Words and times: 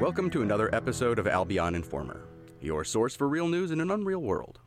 Welcome 0.00 0.30
to 0.30 0.42
another 0.42 0.72
episode 0.72 1.18
of 1.18 1.26
Albion 1.26 1.74
Informer, 1.74 2.20
your 2.60 2.84
source 2.84 3.16
for 3.16 3.28
real 3.28 3.48
news 3.48 3.72
in 3.72 3.80
an 3.80 3.90
unreal 3.90 4.20
world. 4.20 4.60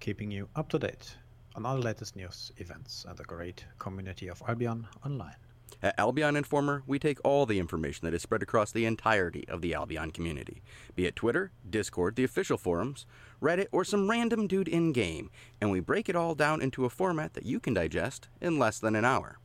Keeping 0.00 0.30
you 0.30 0.50
up 0.54 0.68
to 0.68 0.78
date 0.78 1.16
on 1.56 1.64
all 1.64 1.76
the 1.76 1.82
latest 1.82 2.14
news, 2.14 2.52
events, 2.58 3.06
and 3.08 3.16
the 3.16 3.24
great 3.24 3.64
community 3.78 4.28
of 4.28 4.42
Albion 4.46 4.86
online. 5.02 5.36
At 5.82 5.98
Albion 5.98 6.36
Informer, 6.36 6.82
we 6.86 6.98
take 6.98 7.18
all 7.24 7.46
the 7.46 7.58
information 7.58 8.04
that 8.04 8.12
is 8.12 8.20
spread 8.20 8.42
across 8.42 8.70
the 8.70 8.84
entirety 8.84 9.48
of 9.48 9.62
the 9.62 9.72
Albion 9.72 10.10
community, 10.10 10.60
be 10.94 11.06
it 11.06 11.16
Twitter, 11.16 11.50
Discord, 11.68 12.14
the 12.14 12.24
official 12.24 12.58
forums, 12.58 13.06
Reddit, 13.40 13.68
or 13.72 13.82
some 13.82 14.10
random 14.10 14.46
dude 14.46 14.68
in 14.68 14.92
game, 14.92 15.30
and 15.58 15.70
we 15.70 15.80
break 15.80 16.10
it 16.10 16.16
all 16.16 16.34
down 16.34 16.60
into 16.60 16.84
a 16.84 16.90
format 16.90 17.32
that 17.32 17.46
you 17.46 17.60
can 17.60 17.72
digest 17.72 18.28
in 18.42 18.58
less 18.58 18.78
than 18.78 18.94
an 18.94 19.06
hour. 19.06 19.38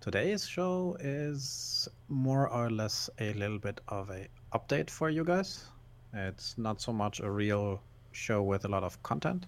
Today's 0.00 0.46
show 0.46 0.96
is 1.00 1.88
more 2.08 2.48
or 2.48 2.70
less 2.70 3.10
a 3.18 3.32
little 3.34 3.58
bit 3.58 3.80
of 3.88 4.10
a 4.10 4.28
update 4.52 4.90
for 4.90 5.10
you 5.10 5.24
guys. 5.24 5.66
It's 6.14 6.56
not 6.56 6.80
so 6.80 6.92
much 6.92 7.20
a 7.20 7.30
real 7.30 7.80
show 8.12 8.42
with 8.42 8.64
a 8.64 8.68
lot 8.68 8.82
of 8.84 9.02
content, 9.02 9.46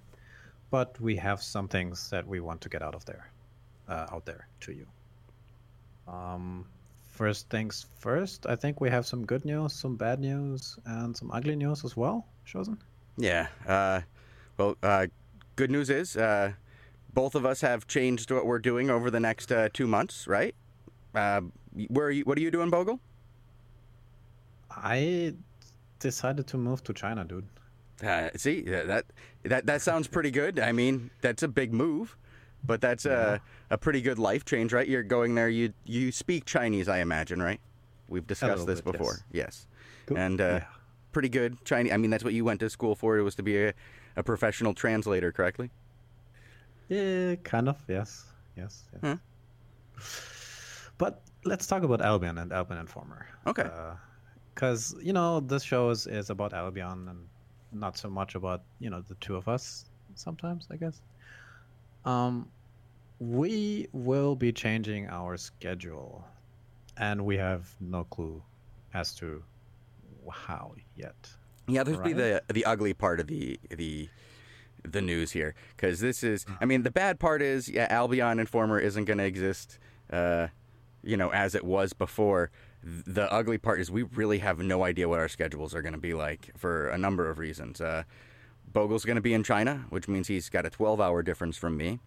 but 0.71 1.01
we 1.01 1.17
have 1.17 1.43
some 1.43 1.69
things 1.69 2.11
that 2.11 2.27
we 2.27 2.41
want 2.41 2.61
to 2.62 2.69
get 2.69 2.83
out 2.83 2.95
of 2.95 3.05
there, 3.05 3.31
uh, 3.89 4.07
out 4.12 4.27
there 4.27 4.48
to 4.61 4.73
you. 4.73 4.87
Um, 6.07 6.67
first 7.12 7.48
things 7.48 7.87
first, 7.98 8.47
I 8.47 8.57
think 8.57 8.81
we 8.81 8.91
have 8.91 9.06
some 9.06 9.25
good 9.25 9.45
news, 9.45 9.73
some 9.73 9.97
bad 9.97 10.20
news, 10.20 10.79
and 10.84 11.17
some 11.17 11.31
ugly 11.33 11.56
news 11.56 11.84
as 11.84 11.97
well. 11.97 12.27
Chosen. 12.45 12.79
Yeah. 13.17 13.48
Uh, 13.67 14.01
well, 14.56 14.77
uh, 14.83 15.06
good 15.56 15.70
news 15.70 15.91
is 15.91 16.17
uh, 16.17 16.53
both 17.15 17.34
of 17.34 17.45
us 17.45 17.61
have 17.61 17.87
changed 17.87 18.31
what 18.31 18.47
we're 18.47 18.59
doing 18.59 18.91
over 18.91 19.11
the 19.11 19.20
next 19.20 19.53
uh, 19.53 19.69
two 19.73 19.87
months, 19.87 20.27
right? 20.27 20.55
Where 21.89 22.07
are 22.07 22.11
you, 22.11 22.25
what 22.25 22.37
are 22.37 22.41
you 22.41 22.51
doing, 22.51 22.71
Bogle? 22.71 23.01
I 24.71 25.34
decided 26.01 26.47
to 26.48 26.57
move 26.59 26.83
to 26.85 26.93
China, 26.93 27.25
dude. 27.25 27.47
Uh, 28.05 28.29
see 28.37 28.62
that 28.62 29.05
that 29.45 29.67
that 29.67 29.83
sounds 29.83 30.07
pretty 30.07 30.31
good. 30.31 30.61
I 30.61 30.70
mean, 30.73 31.11
that's 31.20 31.43
a 31.43 31.48
big 31.48 31.73
move, 31.73 32.17
but 32.65 32.81
that's 32.81 33.07
a 33.07 33.41
a 33.70 33.79
pretty 33.79 34.01
good 34.01 34.19
life 34.20 34.45
change, 34.45 34.73
right? 34.73 34.87
You're 34.87 35.03
going 35.03 35.35
there. 35.35 35.48
You 35.48 35.73
you 35.85 36.12
speak 36.12 36.45
Chinese, 36.45 36.89
I 36.89 36.98
imagine, 36.98 37.43
right? 37.43 37.61
We've 38.09 38.27
discussed 38.27 38.67
this 38.67 38.81
bit, 38.81 38.92
before. 38.92 39.19
Yes, 39.33 39.67
Cool. 40.07 40.17
and 40.19 40.41
uh, 40.41 40.45
Yeah. 40.45 40.65
pretty 41.13 41.29
good 41.29 41.63
Chinese. 41.65 41.92
I 41.92 41.97
mean, 41.97 42.11
that's 42.11 42.23
what 42.25 42.35
you 42.35 42.45
went 42.45 42.61
to 42.61 42.70
school 42.70 42.95
for. 42.95 43.19
It 43.19 43.23
was 43.23 43.35
to 43.35 43.42
be 43.42 43.65
a, 43.65 43.75
a 44.17 44.23
professional 44.23 44.75
translator, 44.75 45.33
correctly? 45.33 45.70
Yeah, 46.89 47.35
kind 47.42 47.69
of. 47.69 47.77
Yes, 47.89 48.25
yes. 48.57 48.85
yes. 48.92 49.01
Hmm. 49.03 49.15
But 50.98 51.20
let's 51.44 51.67
talk 51.67 51.83
about 51.83 52.00
Albion 52.00 52.39
and 52.39 52.53
Albion 52.53 52.81
Informer. 52.81 53.27
Okay. 53.47 53.69
Because 54.55 54.94
you 55.00 55.12
know 55.12 55.41
this 55.41 55.62
show 55.62 55.91
is, 55.91 56.06
is 56.06 56.30
about 56.30 56.53
Albion 56.53 57.08
and 57.08 57.27
not 57.72 57.97
so 57.97 58.08
much 58.08 58.34
about 58.34 58.62
you 58.80 58.91
know 58.91 59.00
the 59.00 59.14
two 59.17 59.36
of 59.36 59.48
us. 59.48 59.86
Sometimes 60.14 60.67
I 60.70 60.77
guess. 60.77 61.00
Um, 62.05 62.48
we 63.19 63.89
will 63.92 64.36
be 64.36 64.53
changing 64.53 65.08
our 65.08 65.36
schedule, 65.36 66.25
and 66.97 67.25
we 67.25 67.36
have 67.36 67.69
no 67.80 68.05
clue 68.05 68.42
as 68.95 69.14
to 69.17 69.42
how 70.30 70.75
yet. 70.97 71.30
Yeah, 71.67 71.83
there's 71.83 71.98
be 71.98 72.12
the 72.12 72.42
the 72.48 72.64
ugly 72.64 72.95
part 72.95 73.20
of 73.20 73.27
the 73.27 73.58
the 73.70 74.08
the 74.84 75.02
news 75.02 75.33
here 75.33 75.55
because 75.77 76.00
this 76.00 76.23
is. 76.23 76.47
I 76.61 76.64
mean, 76.64 76.83
the 76.83 76.91
bad 76.91 77.19
part 77.19 77.42
is 77.42 77.69
yeah, 77.69 77.86
Albion 77.91 78.39
Informer 78.39 78.78
isn't 78.78 79.05
going 79.05 79.19
to 79.19 79.25
exist, 79.25 79.78
uh, 80.11 80.48
you 81.09 81.17
know, 81.17 81.31
as 81.31 81.55
it 81.55 81.64
was 81.64 81.92
before. 81.95 82.51
The 82.83 83.33
ugly 83.33 83.59
part 83.59 83.81
is 83.81 83.91
we 83.91 84.03
really 84.03 84.39
have 84.39 84.58
no 84.58 84.85
idea 84.85 85.08
what 85.08 85.19
our 85.19 85.29
schedules 85.29 85.74
are 85.74 85.83
going 85.83 85.95
to 85.95 85.98
be 85.98 86.14
like 86.14 86.51
for 86.57 86.91
a 86.91 86.98
number 86.98 87.29
of 87.29 87.39
reasons. 87.39 87.80
Uh, 87.80 88.05
Bogle's 88.73 89.05
going 89.05 89.17
to 89.17 89.23
be 89.23 89.33
in 89.33 89.42
China, 89.42 89.86
which 89.89 90.07
means 90.07 90.29
he's 90.29 90.51
got 90.51 90.67
a 90.67 90.70
12 90.70 91.01
hour 91.01 91.23
difference 91.23 91.57
from 91.57 91.77
me. 91.77 91.98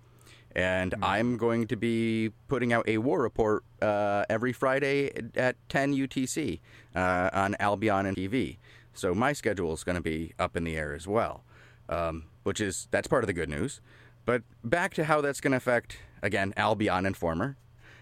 And 0.55 0.93
I'm 1.01 1.37
going 1.37 1.65
to 1.67 1.75
be 1.75 2.31
putting 2.47 2.73
out 2.73 2.87
a 2.87 2.99
war 2.99 3.21
report 3.21 3.63
uh, 3.81 4.25
every 4.29 4.53
Friday 4.53 5.11
at 5.35 5.55
10 5.69 5.95
UTC 5.95 6.59
uh, 6.95 7.29
on 7.33 7.55
Albion 7.59 8.05
and 8.05 8.15
TV. 8.15 8.57
So 8.93 9.15
my 9.15 9.33
schedule 9.33 9.73
is 9.73 9.83
going 9.83 9.95
to 9.95 10.01
be 10.01 10.33
up 10.37 10.55
in 10.55 10.63
the 10.63 10.77
air 10.77 10.93
as 10.93 11.07
well, 11.07 11.43
um, 11.89 12.25
which 12.43 12.59
is 12.59 12.87
that's 12.91 13.07
part 13.07 13.23
of 13.23 13.27
the 13.27 13.33
good 13.33 13.49
news. 13.49 13.81
But 14.25 14.43
back 14.63 14.93
to 14.95 15.05
how 15.05 15.21
that's 15.21 15.41
going 15.41 15.51
to 15.51 15.57
affect 15.57 15.97
again 16.21 16.53
Albion 16.55 17.05
Informer. 17.05 17.57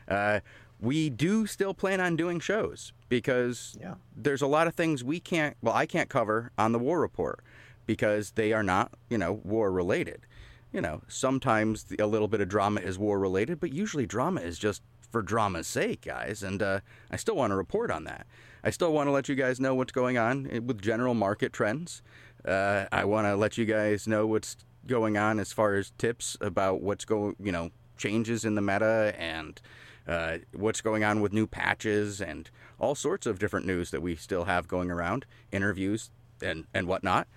Uh, 0.08 0.40
we 0.82 1.10
do 1.10 1.46
still 1.46 1.74
plan 1.74 2.00
on 2.00 2.16
doing 2.16 2.40
shows 2.40 2.94
because 3.10 3.78
Yeah. 3.80 3.96
there's 4.16 4.42
a 4.42 4.48
lot 4.48 4.68
of 4.68 4.76
things 4.76 5.04
we 5.04 5.20
can't 5.20 5.58
well 5.62 5.74
I 5.76 5.86
can't 5.86 6.10
cover 6.10 6.52
on 6.58 6.72
the 6.72 6.80
war 6.80 7.00
report 7.02 7.42
because 7.86 8.32
they 8.32 8.54
are 8.54 8.64
not 8.64 8.94
you 9.10 9.18
know 9.18 9.34
war 9.34 9.72
related. 9.72 10.26
You 10.72 10.82
know 10.82 11.02
sometimes 11.08 11.86
a 11.98 12.06
little 12.06 12.28
bit 12.28 12.42
of 12.42 12.48
drama 12.50 12.82
is 12.82 12.98
war 12.98 13.20
related, 13.20 13.60
but 13.60 13.74
usually 13.74 14.06
drama 14.06 14.42
is 14.42 14.60
just 14.60 14.82
for 15.12 15.24
drama's 15.24 15.66
sake, 15.68 16.02
guys. 16.02 16.44
And 16.44 16.62
uh, 16.62 16.82
I 17.10 17.16
still 17.16 17.36
want 17.36 17.50
to 17.52 17.56
report 17.56 17.90
on 17.90 18.04
that. 18.04 18.28
I 18.64 18.70
still 18.70 18.94
want 18.94 19.08
to 19.08 19.12
let 19.12 19.28
you 19.28 19.34
guys 19.34 19.60
know 19.60 19.74
what's 19.74 19.92
going 19.92 20.20
on 20.20 20.44
with 20.68 20.82
general 20.82 21.16
market 21.16 21.52
trends. 21.52 22.04
Uh, 22.46 22.86
I 22.92 23.06
want 23.06 23.26
to 23.26 23.36
let 23.36 23.58
you 23.58 23.66
guys 23.66 24.08
know 24.08 24.28
what's 24.28 24.56
going 24.86 25.18
on 25.18 25.40
as 25.40 25.52
far 25.52 25.74
as 25.76 25.92
tips 25.98 26.38
about 26.42 26.82
what's 26.82 27.06
going, 27.06 27.36
you 27.42 27.52
know, 27.52 27.72
changes 27.98 28.46
in 28.46 28.54
the 28.54 28.62
meta 28.62 29.16
and 29.18 29.60
uh, 30.10 30.40
what's 30.54 30.82
going 30.82 31.04
on 31.04 31.22
with 31.22 31.32
new 31.32 31.46
patches 31.46 32.20
and 32.20 32.50
all 32.80 32.96
sorts 32.96 33.28
of 33.28 33.38
different 33.38 33.66
news 33.66 33.92
that 33.92 34.02
we 34.02 34.16
still 34.16 34.46
have 34.46 34.68
going 34.68 34.90
around, 34.90 35.26
interviews 35.52 36.10
and 36.42 36.66
and 36.74 36.88
whatnot. 36.88 37.28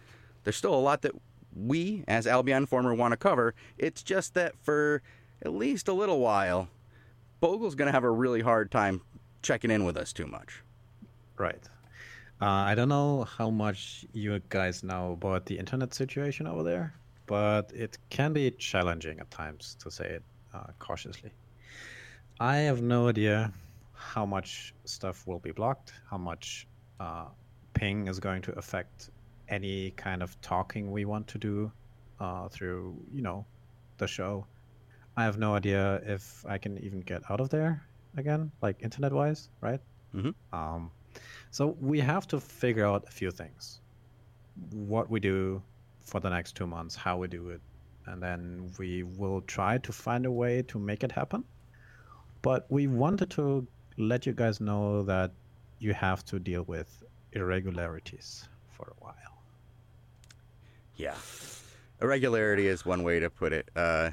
There's 0.45 0.57
still 0.57 0.75
a 0.75 0.77
lot 0.81 1.03
that 1.03 1.13
we, 1.55 2.03
as 2.09 2.27
Albion 2.27 2.63
Informer, 2.63 2.95
want 2.95 3.13
to 3.13 3.17
cover. 3.17 3.55
It's 3.77 4.03
just 4.03 4.35
that 4.35 4.55
for 4.63 5.03
at 5.43 5.53
least 5.53 5.87
a 5.87 5.93
little 5.93 6.19
while, 6.19 6.69
Bogle's 7.41 7.75
going 7.75 7.87
to 7.87 7.93
have 7.93 8.05
a 8.05 8.11
really 8.11 8.41
hard 8.41 8.71
time 8.71 9.03
checking 9.43 9.71
in 9.71 9.85
with 9.85 9.97
us 9.97 10.13
too 10.13 10.27
much. 10.27 10.63
Right. 11.37 11.69
Uh, 12.41 12.47
I 12.47 12.75
don't 12.75 12.89
know 12.89 13.25
how 13.25 13.51
much 13.51 14.07
you 14.13 14.41
guys 14.49 14.83
know 14.83 15.13
about 15.13 15.47
the 15.47 15.59
internet 15.59 15.95
situation 15.95 16.47
over 16.47 16.63
there, 16.63 16.95
but 17.27 17.71
it 17.75 17.99
can 18.11 18.33
be 18.33 18.51
challenging 18.53 19.21
at 19.21 19.31
times, 19.31 19.77
to 19.81 19.91
say 19.91 20.07
it 20.07 20.23
uh, 20.55 20.69
cautiously. 20.79 21.33
I 22.41 22.57
have 22.59 22.83
no 22.83 23.09
idea 23.09 23.53
how 23.93 24.27
much 24.27 24.75
stuff 24.85 25.27
will 25.27 25.39
be 25.39 25.53
blocked, 25.53 25.93
how 26.11 26.19
much 26.19 26.67
uh, 27.01 27.29
ping 27.75 28.09
is 28.09 28.19
going 28.21 28.43
to 28.43 28.53
affect 28.59 29.11
any 29.49 29.93
kind 29.93 30.23
of 30.23 30.41
talking 30.41 30.91
we 30.91 31.05
want 31.05 31.29
to 31.29 31.39
do 31.39 31.73
uh, 32.19 32.49
through, 32.49 33.05
you 33.13 33.23
know, 33.23 33.47
the 33.99 34.07
show. 34.07 34.47
I 35.17 35.25
have 35.25 35.39
no 35.39 35.55
idea 35.55 36.01
if 36.05 36.45
I 36.47 36.59
can 36.59 36.79
even 36.79 37.01
get 37.01 37.23
out 37.31 37.41
of 37.41 37.51
there 37.51 37.89
again, 38.17 38.53
like 38.63 38.83
internet 38.83 39.13
wise, 39.13 39.51
right? 39.61 39.81
Mhm. 40.15 40.35
Um, 40.53 40.93
so 41.51 41.69
we 41.81 42.01
have 42.01 42.27
to 42.29 42.41
figure 42.41 42.87
out 42.87 43.05
a 43.09 43.11
few 43.13 43.31
things. 43.31 43.83
What 44.73 45.11
we 45.11 45.21
do 45.21 45.65
for 46.01 46.21
the 46.21 46.31
next 46.31 46.55
two 46.57 46.67
months, 46.67 46.97
how 46.97 47.19
we 47.19 47.29
do 47.29 47.51
it, 47.51 47.63
and 48.07 48.23
then 48.23 48.73
we 48.79 49.03
will 49.05 49.43
try 49.43 49.79
to 49.79 49.93
find 49.93 50.27
a 50.27 50.33
way 50.33 50.63
to 50.63 50.79
make 50.79 51.05
it 51.05 51.13
happen. 51.13 51.45
But 52.43 52.67
we 52.69 52.87
wanted 52.89 53.31
to 53.31 53.67
let 53.97 54.27
you 54.27 54.33
guys 54.33 54.61
know 54.61 55.03
that 55.05 55.31
you 55.79 55.95
have 55.95 56.25
to 56.27 56.39
deal 56.39 56.65
with 56.65 57.03
irregularities 57.33 58.49
for 58.71 58.93
a 58.97 59.05
while. 59.05 59.15
Yeah, 60.97 61.15
irregularity 62.01 62.67
is 62.67 62.85
one 62.85 63.03
way 63.03 63.21
to 63.21 63.31
put 63.31 63.53
it. 63.53 63.69
Uh, 63.75 64.11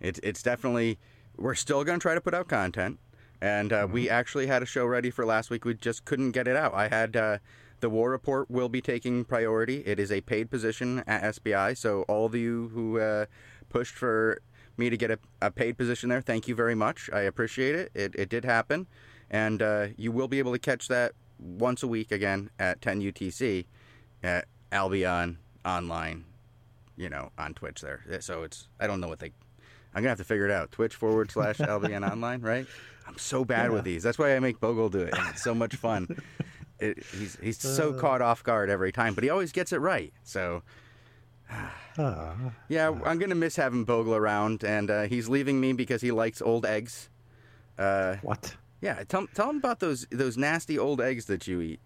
it's 0.00 0.18
it's 0.22 0.42
definitely 0.42 0.98
we're 1.36 1.54
still 1.54 1.84
going 1.84 1.98
to 1.98 2.02
try 2.02 2.14
to 2.14 2.20
put 2.20 2.34
out 2.34 2.48
content, 2.48 2.98
and 3.40 3.72
uh, 3.72 3.86
we 3.90 4.08
actually 4.08 4.46
had 4.46 4.62
a 4.62 4.66
show 4.66 4.86
ready 4.86 5.10
for 5.10 5.24
last 5.24 5.50
week. 5.50 5.64
We 5.64 5.74
just 5.74 6.04
couldn't 6.04 6.32
get 6.32 6.48
it 6.48 6.56
out. 6.56 6.74
I 6.74 6.88
had 6.88 7.16
uh, 7.16 7.38
the 7.80 7.90
war 7.90 8.10
report 8.10 8.50
will 8.50 8.68
be 8.68 8.80
taking 8.80 9.24
priority. 9.24 9.82
It 9.86 10.00
is 10.00 10.10
a 10.10 10.20
paid 10.22 10.50
position 10.50 11.04
at 11.06 11.22
SBI, 11.34 11.76
so 11.76 12.02
all 12.02 12.26
of 12.26 12.34
you 12.34 12.70
who 12.74 12.98
uh, 12.98 13.26
pushed 13.68 13.94
for 13.94 14.40
me 14.78 14.90
to 14.90 14.96
get 14.96 15.10
a, 15.10 15.18
a 15.42 15.50
paid 15.50 15.76
position 15.76 16.08
there, 16.08 16.20
thank 16.20 16.48
you 16.48 16.54
very 16.54 16.74
much. 16.74 17.10
I 17.12 17.20
appreciate 17.20 17.74
it. 17.74 17.90
It 17.94 18.14
it 18.16 18.28
did 18.28 18.44
happen, 18.44 18.86
and 19.30 19.62
uh, 19.62 19.86
you 19.96 20.12
will 20.12 20.28
be 20.28 20.38
able 20.38 20.52
to 20.52 20.58
catch 20.58 20.88
that 20.88 21.12
once 21.38 21.82
a 21.82 21.86
week 21.88 22.10
again 22.10 22.50
at 22.58 22.80
10 22.80 23.02
UTC 23.02 23.66
at 24.22 24.46
Albion 24.72 25.38
online 25.64 26.24
you 26.96 27.08
know, 27.08 27.30
on 27.38 27.54
Twitch 27.54 27.80
there. 27.80 28.02
So 28.20 28.42
it's 28.42 28.68
I 28.80 28.86
don't 28.86 29.00
know 29.00 29.08
what 29.08 29.20
they. 29.20 29.32
I'm 29.94 30.02
gonna 30.02 30.08
have 30.08 30.18
to 30.18 30.24
figure 30.24 30.46
it 30.46 30.50
out. 30.50 30.72
Twitch 30.72 30.94
forward 30.94 31.30
slash 31.30 31.60
Albion 31.60 32.04
online, 32.04 32.40
right? 32.40 32.66
I'm 33.06 33.18
so 33.18 33.44
bad 33.44 33.70
with 33.70 33.84
these. 33.84 34.02
That's 34.02 34.18
why 34.18 34.34
I 34.34 34.40
make 34.40 34.58
Bogle 34.58 34.88
do 34.88 35.00
it. 35.00 35.16
And 35.16 35.28
it's 35.28 35.42
so 35.42 35.54
much 35.54 35.76
fun. 35.76 36.08
It, 36.78 37.02
he's 37.04 37.38
he's 37.40 37.58
so 37.58 37.94
caught 37.94 38.20
off 38.20 38.44
guard 38.44 38.68
every 38.68 38.92
time, 38.92 39.14
but 39.14 39.24
he 39.24 39.30
always 39.30 39.50
gets 39.50 39.72
it 39.72 39.78
right. 39.78 40.12
So 40.24 40.62
Ah, 41.50 42.52
yeah, 42.68 42.90
I'm 43.04 43.18
gonna 43.18 43.34
miss 43.34 43.56
having 43.56 43.84
Bogle 43.84 44.14
around, 44.14 44.64
and 44.64 44.90
uh, 44.90 45.02
he's 45.02 45.28
leaving 45.28 45.60
me 45.60 45.72
because 45.72 46.02
he 46.02 46.10
likes 46.12 46.42
old 46.42 46.66
eggs. 46.66 47.08
Uh, 47.78 48.16
what? 48.22 48.54
Yeah, 48.80 49.02
tell 49.04 49.26
tell 49.28 49.46
them 49.46 49.56
about 49.58 49.80
those 49.80 50.06
those 50.10 50.36
nasty 50.36 50.78
old 50.78 51.00
eggs 51.00 51.26
that 51.26 51.46
you 51.46 51.60
eat 51.60 51.80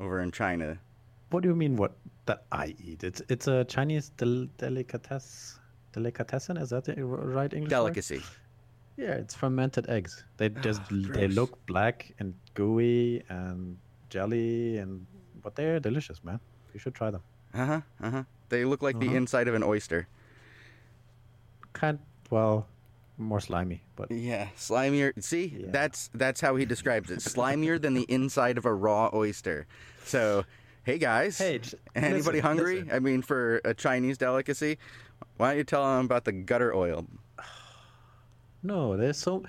over 0.00 0.20
in 0.20 0.30
China. 0.30 0.78
What 1.30 1.42
do 1.42 1.48
you 1.48 1.56
mean? 1.56 1.76
What 1.76 1.92
that 2.26 2.44
I 2.52 2.74
eat? 2.84 3.04
It's 3.04 3.22
it's 3.28 3.46
a 3.48 3.64
Chinese 3.64 4.10
del- 4.10 4.48
delicatesse. 4.58 5.58
Delicatessen 5.92 6.58
is 6.58 6.70
that 6.70 6.84
the 6.84 7.02
right 7.04 7.52
English? 7.52 7.70
word? 7.72 7.76
Delicacy. 7.76 8.22
Yeah, 8.96 9.12
it's 9.12 9.34
fermented 9.34 9.88
eggs. 9.88 10.24
They 10.36 10.48
just 10.50 10.82
they 10.90 11.28
look 11.28 11.64
black 11.66 12.12
and 12.18 12.34
gooey 12.54 13.22
and 13.28 13.78
jelly 14.10 14.78
and 14.78 15.06
but 15.42 15.54
they're 15.54 15.80
delicious, 15.80 16.22
man. 16.24 16.40
You 16.74 16.80
should 16.80 16.94
try 16.94 17.10
them. 17.10 17.22
Uh 17.54 17.66
huh. 17.66 17.80
Uh 18.02 18.10
huh. 18.10 18.24
They 18.48 18.64
look 18.64 18.82
like 18.82 18.98
the 18.98 19.06
Uh-huh. 19.06 19.16
inside 19.16 19.48
of 19.48 19.54
an 19.54 19.62
oyster. 19.62 20.08
Kind 21.72 21.98
well, 22.30 22.66
more 23.16 23.40
slimy, 23.40 23.82
but 23.96 24.10
Yeah, 24.10 24.48
slimier. 24.56 25.12
See, 25.22 25.56
Yeah. 25.60 25.66
that's 25.70 26.08
that's 26.14 26.40
how 26.40 26.56
he 26.56 26.64
describes 26.64 27.10
it. 27.10 27.18
Slimier 27.20 27.80
than 27.80 27.94
the 27.94 28.06
inside 28.08 28.58
of 28.58 28.64
a 28.66 28.72
raw 28.74 29.10
oyster. 29.14 29.66
So, 30.04 30.44
hey 30.84 30.98
guys, 30.98 31.38
Hey, 31.38 31.58
j- 31.58 31.76
anybody 31.94 32.38
listen, 32.38 32.40
hungry? 32.42 32.74
listen. 32.80 32.92
I 32.92 32.98
mean, 33.00 33.22
for 33.22 33.60
a 33.64 33.74
Chinese 33.74 34.18
delicacy, 34.18 34.78
why 35.36 35.50
don't 35.50 35.58
you 35.58 35.64
tell 35.64 35.84
them 35.84 36.04
about 36.06 36.24
the 36.24 36.32
gutter 36.32 36.74
oil? 36.74 37.06
no, 38.62 38.96
there's 38.96 39.18
so 39.18 39.44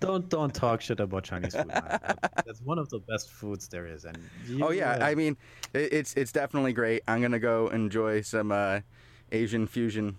don't 0.00 0.28
don't 0.28 0.54
talk 0.54 0.80
shit 0.80 1.00
about 1.00 1.24
Chinese 1.24 1.54
food. 1.54 1.68
That's 1.70 2.60
one 2.62 2.78
of 2.78 2.88
the 2.90 2.98
best 3.00 3.30
foods 3.30 3.68
there 3.68 3.86
is, 3.86 4.04
and 4.04 4.18
you, 4.46 4.64
Oh 4.64 4.70
yeah, 4.70 4.92
uh, 4.92 5.04
I 5.06 5.14
mean, 5.14 5.36
it, 5.72 5.92
it's 5.92 6.14
it's 6.14 6.32
definitely 6.32 6.72
great. 6.72 7.02
I'm 7.08 7.20
gonna 7.22 7.38
go 7.38 7.68
enjoy 7.68 8.20
some 8.22 8.52
uh, 8.52 8.80
Asian 9.32 9.66
fusion 9.66 10.18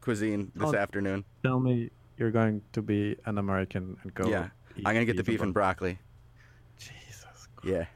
cuisine 0.00 0.52
this 0.54 0.70
Oh. 0.72 0.76
afternoon. 0.76 1.24
tell 1.42 1.60
me 1.60 1.90
you're 2.18 2.30
going 2.30 2.62
to 2.72 2.82
be 2.82 3.16
an 3.26 3.38
American 3.38 3.96
and 4.02 4.12
go. 4.14 4.28
Yeah, 4.28 4.48
I'm 4.84 4.94
gonna 4.94 5.04
get 5.04 5.16
the 5.16 5.24
beef 5.24 5.40
and 5.42 5.52
bro- 5.54 5.62
broccoli. 5.64 5.98
Jesus. 6.78 7.48
Yeah. 7.64 7.86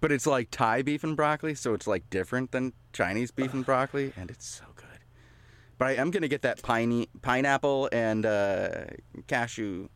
But 0.00 0.12
it's 0.12 0.26
like 0.26 0.50
Thai 0.50 0.80
beef 0.82 1.04
and 1.04 1.14
broccoli, 1.14 1.54
so 1.54 1.74
it's 1.74 1.86
like 1.86 2.08
different 2.08 2.52
than 2.52 2.72
Chinese 2.94 3.30
beef 3.30 3.52
and 3.52 3.64
broccoli, 3.66 4.14
and 4.16 4.30
it's 4.30 4.46
so. 4.46 4.64
But 5.80 5.88
I 5.88 5.92
am 5.92 6.10
gonna 6.10 6.28
get 6.28 6.42
that 6.42 6.60
piney, 6.62 7.08
pineapple 7.22 7.88
and 7.90 8.26
uh, 8.26 8.84
cashew 9.28 9.88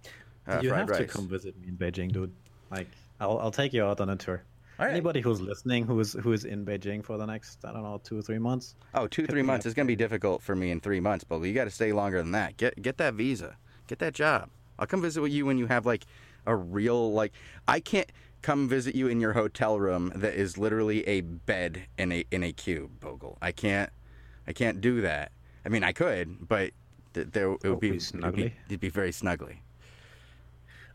uh, 0.48 0.60
you 0.62 0.72
have 0.72 0.88
rice. 0.88 1.00
to 1.00 1.06
come 1.06 1.28
visit 1.28 1.60
me 1.60 1.68
in 1.68 1.76
Beijing, 1.76 2.10
dude. 2.10 2.32
Like, 2.70 2.88
I'll 3.20 3.38
I'll 3.38 3.50
take 3.50 3.74
you 3.74 3.84
out 3.84 4.00
on 4.00 4.08
a 4.08 4.16
tour. 4.16 4.42
Right. 4.78 4.90
Anybody 4.90 5.20
who's 5.20 5.42
listening, 5.42 5.84
who 5.84 6.00
is 6.00 6.14
who 6.14 6.32
is 6.32 6.46
in 6.46 6.64
Beijing 6.64 7.04
for 7.04 7.18
the 7.18 7.26
next 7.26 7.66
I 7.66 7.72
don't 7.74 7.82
know 7.82 8.00
two 8.02 8.18
or 8.18 8.22
three 8.22 8.38
months, 8.38 8.76
Oh, 8.94 9.06
two, 9.06 9.26
three 9.26 9.42
months 9.42 9.66
is 9.66 9.74
gonna 9.74 9.86
be 9.86 9.94
difficult 9.94 10.40
for 10.40 10.56
me 10.56 10.70
in 10.70 10.80
three 10.80 11.00
months, 11.00 11.22
but 11.22 11.42
you 11.42 11.52
got 11.52 11.64
to 11.64 11.70
stay 11.70 11.92
longer 11.92 12.16
than 12.16 12.32
that. 12.32 12.56
Get 12.56 12.80
get 12.80 12.96
that 12.96 13.12
visa, 13.12 13.58
get 13.86 13.98
that 13.98 14.14
job. 14.14 14.48
I'll 14.78 14.86
come 14.86 15.02
visit 15.02 15.20
with 15.20 15.32
you 15.32 15.44
when 15.44 15.58
you 15.58 15.66
have 15.66 15.84
like 15.84 16.06
a 16.46 16.56
real 16.56 17.12
like. 17.12 17.34
I 17.68 17.80
can't 17.80 18.10
come 18.40 18.70
visit 18.70 18.94
you 18.94 19.08
in 19.08 19.20
your 19.20 19.34
hotel 19.34 19.78
room 19.78 20.12
that 20.14 20.32
is 20.32 20.56
literally 20.56 21.06
a 21.06 21.20
bed 21.20 21.88
in 21.98 22.10
a 22.10 22.24
in 22.30 22.42
a 22.42 22.52
cube, 22.52 23.00
Bogle. 23.00 23.36
I 23.42 23.52
can't, 23.52 23.90
I 24.46 24.54
can't 24.54 24.80
do 24.80 25.02
that. 25.02 25.30
I 25.64 25.68
mean, 25.68 25.82
I 25.84 25.92
could, 25.92 26.46
but 26.48 26.70
th- 27.14 27.28
there 27.32 27.52
it 27.52 27.64
would 27.64 27.80
be, 27.80 27.90
be 27.92 27.96
it'd 27.96 28.34
be 28.36 28.52
it'd 28.66 28.80
be 28.80 28.88
very 28.90 29.10
snuggly. 29.10 29.56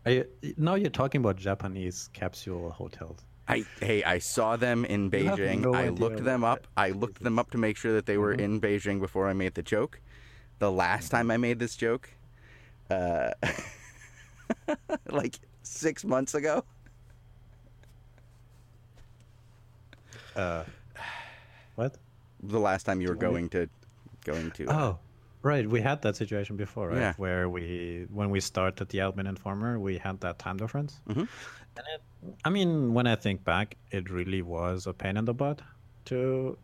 are 0.06 0.12
you, 0.12 0.26
now 0.58 0.76
you're 0.76 0.90
talking 0.90 1.22
about 1.22 1.36
Japanese 1.38 2.10
capsule 2.14 2.70
hotels. 2.72 3.20
I 3.48 3.66
hey, 3.80 4.04
I 4.04 4.20
saw 4.20 4.56
them 4.58 4.86
in 4.86 5.10
Beijing. 5.10 5.62
no 5.62 5.74
I 5.74 5.90
looked 5.90 6.24
them 6.24 6.44
up. 6.44 6.68
I 6.78 6.90
looked 6.92 7.24
them 7.24 7.40
up 7.40 7.50
to 7.52 7.58
make 7.58 7.78
sure 7.78 7.94
that 7.94 8.06
they 8.06 8.18
were 8.18 8.36
Mhm. 8.36 8.42
in 8.42 8.62
Beijing 8.62 9.00
before 9.00 9.28
I 9.28 9.34
made 9.34 9.56
the 9.56 9.64
joke. 9.64 10.00
The 10.60 10.72
last 10.72 11.10
time 11.10 11.32
I 11.32 11.38
made 11.38 11.58
this 11.58 11.76
joke, 11.76 12.10
uh, 12.92 13.32
like 15.10 15.40
six 15.64 16.04
months 16.06 16.36
ago. 16.36 16.64
Uh, 20.36 20.64
what? 21.76 21.96
The 22.44 22.60
last 22.60 22.84
time 22.86 23.02
you 23.02 23.08
were 23.08 23.16
What 23.16 23.20
do 23.22 23.26
you- 23.28 23.32
going 23.32 23.50
to, 23.50 23.70
going 24.24 24.52
to. 24.52 24.68
uh, 24.68 24.74
Oh, 24.82 25.00
right. 25.42 25.68
We 25.70 25.82
had 25.82 26.02
that 26.04 26.16
situation 26.16 26.56
before, 26.58 26.90
right? 26.90 27.00
Yeah. 27.00 27.14
Where 27.18 27.50
we, 27.50 28.08
when 28.12 28.30
we 28.30 28.40
started 28.40 28.90
the 28.90 29.00
Albion 29.02 29.28
Informer, 29.28 29.80
we 29.80 29.98
had 29.98 30.20
that 30.22 30.40
time 30.40 30.58
difference. 30.58 31.00
Mhm. 31.08 31.28
And 31.78 31.86
it, 31.96 32.02
I 32.44 32.50
mean, 32.50 32.94
when 32.94 33.08
I 33.08 33.16
think 33.16 33.44
back, 33.44 33.78
it 33.92 34.10
really 34.10 34.42
was 34.42 34.88
a 34.88 34.94
pain 34.94 35.18
in 35.18 35.26
the 35.26 35.34
butt 35.34 35.62
to 36.06 36.58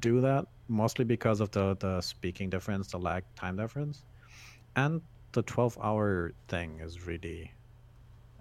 do 0.00 0.20
that, 0.20 0.46
mostly 0.68 1.04
because 1.04 1.40
of 1.40 1.50
the 1.52 1.76
the 1.76 2.00
speaking 2.00 2.50
difference, 2.50 2.88
the 2.90 2.98
lag 2.98 3.24
time 3.36 3.56
difference, 3.56 4.04
and 4.76 5.00
the 5.32 5.42
12 5.42 5.78
hour 5.80 6.32
thing 6.48 6.80
is 6.80 7.06
really 7.06 7.52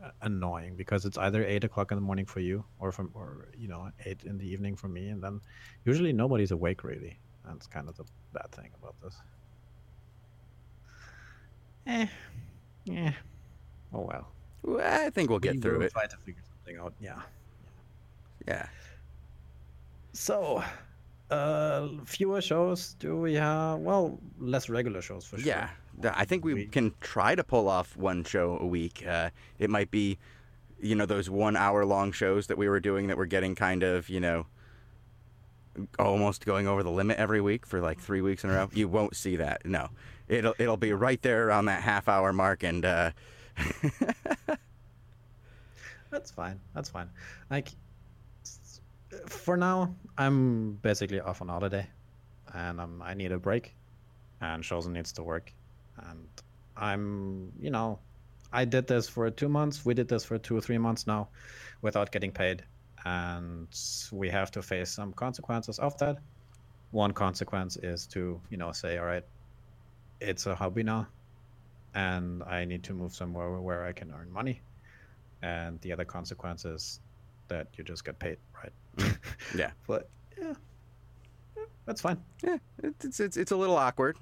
uh, 0.03 0.09
annoying 0.23 0.75
because 0.75 1.05
it's 1.05 1.17
either 1.19 1.45
eight 1.45 1.63
o'clock 1.63 1.91
in 1.91 1.97
the 1.97 2.01
morning 2.01 2.25
for 2.25 2.39
you 2.39 2.65
or 2.79 2.91
from 2.91 3.11
or 3.13 3.47
you 3.57 3.67
know 3.67 3.89
eight 4.05 4.23
in 4.23 4.37
the 4.37 4.45
evening 4.47 4.75
for 4.75 4.87
me 4.87 5.09
and 5.09 5.21
then 5.21 5.39
usually 5.85 6.11
nobody's 6.11 6.51
awake 6.51 6.83
really 6.83 7.19
that's 7.49 7.67
kind 7.67 7.89
of 7.89 7.97
the 7.97 8.05
bad 8.33 8.51
thing 8.51 8.69
about 8.81 8.95
this 9.01 9.15
eh 11.87 12.07
yeah 12.85 13.13
oh 13.93 14.01
well 14.01 14.27
well, 14.63 15.05
I 15.05 15.09
think 15.09 15.29
we'll 15.29 15.39
get 15.39 15.55
We 15.55 15.61
through 15.61 15.81
it. 15.81 15.91
try 15.91 16.05
to 16.05 16.17
figure 16.17 16.41
something 16.47 16.77
out 16.77 16.93
yeah 16.99 17.21
Yeah. 18.47 18.67
so 20.13 20.63
uh 21.31 21.87
fewer 22.05 22.41
shows 22.41 22.95
do 22.99 23.17
we 23.17 23.33
have 23.35 23.79
well 23.79 24.19
less 24.39 24.69
regular 24.69 25.01
shows 25.01 25.25
for 25.25 25.37
sure 25.37 25.47
Yeah. 25.47 25.69
I 26.15 26.23
think 26.23 26.45
we, 26.45 26.53
We- 26.53 26.65
can 26.67 26.93
try 27.01 27.35
to 27.35 27.43
pull 27.43 27.67
off 27.67 27.97
one 27.97 28.23
show 28.23 28.57
a 28.61 28.65
week. 28.65 29.03
Uh, 29.05 29.31
it 29.57 29.69
might 29.69 29.91
be, 29.91 30.17
you 30.79 30.95
know, 30.95 31.05
those 31.05 31.29
one 31.29 31.57
hour 31.57 31.83
long 31.83 32.13
shows 32.13 32.47
that 32.47 32.57
we 32.57 32.69
were 32.69 32.79
doing 32.79 33.07
that 33.07 33.17
were 33.17 33.25
getting 33.25 33.53
kind 33.53 33.83
of, 33.83 34.07
you 34.07 34.21
know, 34.21 34.45
almost 35.97 36.45
going 36.45 36.67
over 36.67 36.83
the 36.83 36.91
limit 36.91 37.17
every 37.17 37.41
week 37.41 37.65
for 37.65 37.79
like 37.81 37.99
three 37.99 38.21
weeks 38.21 38.43
in 38.43 38.49
a 38.49 38.53
row. 38.53 38.69
You 38.73 38.87
won't 38.87 39.15
see 39.15 39.37
that. 39.37 39.65
No, 39.65 39.89
it'll 40.27 40.55
it'll 40.59 40.77
be 40.77 40.93
right 40.93 41.21
there 41.21 41.47
around 41.47 41.65
that 41.65 41.81
half 41.81 42.07
hour 42.07 42.33
mark, 42.33 42.63
and 42.63 42.85
uh, 42.85 43.11
That's 46.11 46.31
fine. 46.31 46.59
That's 46.73 46.89
fine. 46.89 47.09
Like, 47.49 47.69
for 49.27 49.57
now, 49.57 49.95
I'm 50.17 50.73
basically 50.81 51.19
off 51.19 51.41
on 51.41 51.49
holiday, 51.49 51.87
and 52.53 52.81
um, 52.81 53.01
I 53.03 53.13
need 53.13 53.31
a 53.31 53.37
break, 53.37 53.75
and 54.41 54.63
Chosen 54.63 54.93
needs 54.93 55.11
to 55.13 55.23
work, 55.23 55.53
and 55.97 56.27
I'm, 56.75 57.51
you 57.59 57.69
know, 57.69 57.99
I 58.51 58.65
did 58.65 58.87
this 58.87 59.07
for 59.07 59.29
two 59.29 59.49
months. 59.49 59.85
We 59.85 59.93
did 59.93 60.07
this 60.07 60.25
for 60.25 60.39
two 60.39 60.57
or 60.57 60.61
three 60.61 60.79
months 60.79 61.05
now, 61.05 61.29
without 61.81 62.11
getting 62.11 62.31
paid, 62.31 62.63
and 63.05 63.67
we 64.11 64.29
have 64.29 64.51
to 64.51 64.61
face 64.61 64.91
some 64.91 65.13
consequences 65.13 65.79
of 65.79 65.97
that. 65.99 66.17
One 66.91 67.11
consequence 67.13 67.77
is 67.77 68.07
to, 68.07 68.39
you 68.49 68.57
know, 68.57 68.71
say, 68.71 68.97
all 68.97 69.05
right, 69.05 69.23
it's 70.19 70.45
a 70.47 70.55
hobby 70.55 70.83
now, 70.83 71.07
and 71.93 72.43
I 72.43 72.65
need 72.65 72.83
to 72.83 72.93
move 72.93 73.13
somewhere 73.13 73.51
where 73.59 73.85
I 73.85 73.91
can 73.93 74.11
earn 74.11 74.31
money 74.31 74.61
and 75.41 75.79
the 75.81 75.93
other 75.93 76.05
consequence 76.05 76.65
is 76.65 76.99
that 77.47 77.67
you 77.77 77.83
just 77.83 78.03
get 78.05 78.19
paid, 78.19 78.37
right? 78.53 79.17
yeah, 79.55 79.71
But 79.87 80.09
yeah, 80.37 80.53
yeah, 81.57 81.63
that's 81.85 82.01
fine. 82.01 82.17
yeah, 82.43 82.57
it's 82.83 83.19
it's 83.19 83.37
it's 83.37 83.51
a 83.51 83.55
little 83.55 83.77
awkward, 83.77 84.17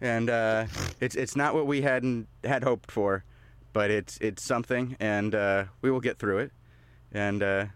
and 0.00 0.30
uh, 0.30 0.66
it's 1.00 1.14
it's 1.16 1.36
not 1.36 1.54
what 1.54 1.66
we 1.66 1.82
had 1.82 2.26
had 2.44 2.64
hoped 2.64 2.90
for, 2.90 3.24
but 3.72 3.90
it's 3.90 4.18
it's 4.20 4.42
something, 4.42 4.96
and 5.00 5.34
uh, 5.34 5.64
we 5.82 5.90
will 5.90 6.00
get 6.00 6.18
through 6.18 6.38
it, 6.38 6.52
and 7.12 7.42
uh, 7.42 7.66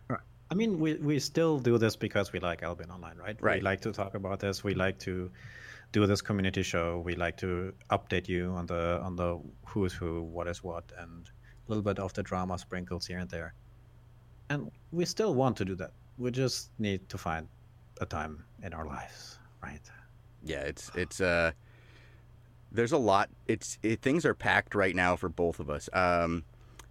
I 0.51 0.55
mean, 0.55 0.79
we 0.79 0.95
we 0.95 1.19
still 1.19 1.59
do 1.59 1.79
this 1.79 1.97
because 1.97 2.33
we 2.33 2.41
like 2.41 2.63
Albion 2.63 2.91
Online, 2.91 3.17
right? 3.17 3.37
Right. 3.41 3.61
We 3.61 3.63
like 3.63 3.81
to 3.83 3.93
talk 3.93 4.15
about 4.15 4.41
this. 4.41 4.63
We 4.63 4.75
like 4.75 4.99
to 5.01 5.31
do 5.93 6.07
this 6.07 6.23
community 6.23 6.63
show. 6.63 7.01
We 7.05 7.15
like 7.15 7.37
to 7.39 7.73
update 7.91 8.29
you 8.29 8.51
on 8.53 8.67
the 8.67 9.01
on 9.03 9.17
the 9.17 9.39
who 9.67 9.85
is 9.85 9.93
who, 9.93 10.23
what 10.23 10.47
is 10.49 10.63
what, 10.63 10.93
and 10.99 11.29
a 11.67 11.71
little 11.71 11.83
bit 11.83 11.99
of 11.99 12.13
the 12.13 12.23
drama 12.23 12.59
sprinkles 12.59 13.07
here 13.07 13.19
and 13.19 13.31
there. 13.31 13.55
And 14.51 14.71
we 14.91 15.05
still 15.05 15.35
want 15.35 15.57
to 15.59 15.65
do 15.65 15.75
that. 15.77 15.93
We 16.19 16.31
just 16.31 16.71
need 16.79 17.09
to 17.09 17.19
find 17.19 17.49
a 18.01 18.07
time 18.07 18.45
in 18.63 18.75
our 18.75 18.87
lives, 18.87 19.39
right? 19.63 19.81
yeah, 20.45 20.61
it's 20.61 20.91
it's 20.95 21.21
uh, 21.21 21.53
there's 22.71 22.93
a 22.93 22.99
lot. 22.99 23.31
It's 23.47 23.79
it, 23.83 24.03
things 24.03 24.25
are 24.25 24.35
packed 24.35 24.75
right 24.75 24.95
now 24.95 25.17
for 25.17 25.29
both 25.29 25.61
of 25.61 25.71
us. 25.71 25.89
Um, 25.93 26.45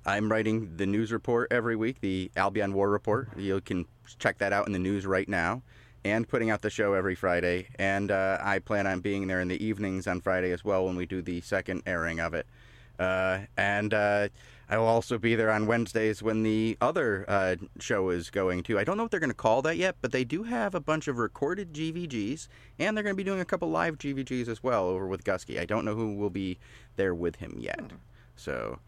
I'm 0.05 0.31
writing 0.31 0.77
the 0.77 0.85
news 0.85 1.11
report 1.11 1.51
every 1.51 1.75
week, 1.75 2.01
the 2.01 2.31
Albion 2.35 2.73
War 2.73 2.89
Report. 2.89 3.29
You 3.37 3.61
can 3.61 3.85
check 4.17 4.39
that 4.39 4.51
out 4.51 4.65
in 4.65 4.73
the 4.73 4.79
news 4.79 5.05
right 5.05 5.29
now, 5.29 5.61
and 6.03 6.27
putting 6.27 6.49
out 6.49 6.61
the 6.61 6.69
show 6.69 6.93
every 6.93 7.15
Friday. 7.15 7.67
And 7.75 8.09
uh, 8.09 8.39
I 8.41 8.59
plan 8.59 8.87
on 8.87 9.01
being 9.01 9.27
there 9.27 9.41
in 9.41 9.47
the 9.47 9.63
evenings 9.63 10.07
on 10.07 10.19
Friday 10.21 10.51
as 10.51 10.65
well 10.65 10.85
when 10.85 10.95
we 10.95 11.05
do 11.05 11.21
the 11.21 11.41
second 11.41 11.83
airing 11.85 12.19
of 12.19 12.33
it. 12.33 12.47
Uh, 12.97 13.41
and 13.57 13.93
uh, 13.93 14.29
I 14.69 14.77
will 14.77 14.87
also 14.87 15.17
be 15.17 15.35
there 15.35 15.51
on 15.51 15.67
Wednesdays 15.67 16.23
when 16.23 16.43
the 16.43 16.77
other 16.81 17.25
uh, 17.27 17.55
show 17.79 18.09
is 18.09 18.29
going 18.29 18.63
to. 18.63 18.79
I 18.79 18.83
don't 18.83 18.97
know 18.97 19.03
what 19.03 19.11
they're 19.11 19.19
going 19.19 19.31
to 19.31 19.35
call 19.35 19.61
that 19.63 19.77
yet, 19.77 19.97
but 20.01 20.11
they 20.11 20.23
do 20.23 20.43
have 20.43 20.73
a 20.73 20.79
bunch 20.79 21.07
of 21.07 21.17
recorded 21.17 21.73
GVGs, 21.73 22.47
and 22.79 22.95
they're 22.95 23.03
going 23.03 23.15
to 23.15 23.17
be 23.17 23.23
doing 23.23 23.39
a 23.39 23.45
couple 23.45 23.69
live 23.69 23.97
GVGs 23.97 24.47
as 24.47 24.63
well 24.63 24.85
over 24.85 25.07
with 25.07 25.23
Gusky. 25.23 25.59
I 25.59 25.65
don't 25.65 25.85
know 25.85 25.95
who 25.95 26.15
will 26.15 26.29
be 26.29 26.57
there 26.95 27.13
with 27.13 27.37
him 27.37 27.57
yet. 27.59 27.91
So, 28.35 28.79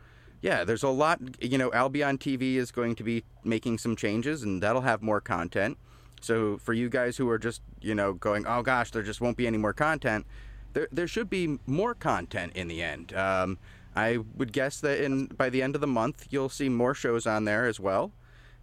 yeah, 0.44 0.64
there's 0.66 0.84
a 0.84 0.90
lot. 0.90 1.20
You 1.42 1.58
know, 1.58 1.72
Albion 1.72 2.18
TV 2.18 2.56
is 2.56 2.70
going 2.72 2.96
to 2.96 3.04
be 3.04 3.24
making 3.46 3.78
some 3.80 3.96
changes, 3.96 4.44
and 4.44 4.62
that'll 4.62 4.82
have 4.82 5.02
more 5.02 5.22
content. 5.22 5.78
So 6.22 6.58
for 6.58 6.74
you 6.74 6.90
guys 6.90 7.18
who 7.18 7.28
are 7.30 7.40
just 7.40 7.62
you 7.82 7.96
know 7.96 8.14
going, 8.14 8.46
oh 8.46 8.62
gosh, 8.62 8.92
there 8.92 9.02
just 9.04 9.22
won't 9.22 9.38
be 9.38 9.48
any 9.48 9.58
more 9.58 9.74
content. 9.74 10.26
There 10.74 10.90
there 10.92 11.08
should 11.08 11.30
be 11.30 11.60
more 11.66 11.96
content 11.96 12.52
in 12.56 12.68
the 12.68 12.84
end. 12.84 13.14
Um, 13.16 13.58
I 13.96 14.18
would 14.36 14.52
guess 14.52 14.82
that 14.82 15.02
in 15.04 15.28
by 15.28 15.50
the 15.50 15.62
end 15.62 15.76
of 15.76 15.82
the 15.82 15.88
month 15.88 16.28
you'll 16.30 16.50
see 16.50 16.68
more 16.68 16.94
shows 16.94 17.26
on 17.26 17.46
there 17.46 17.66
as 17.66 17.80
well, 17.80 18.12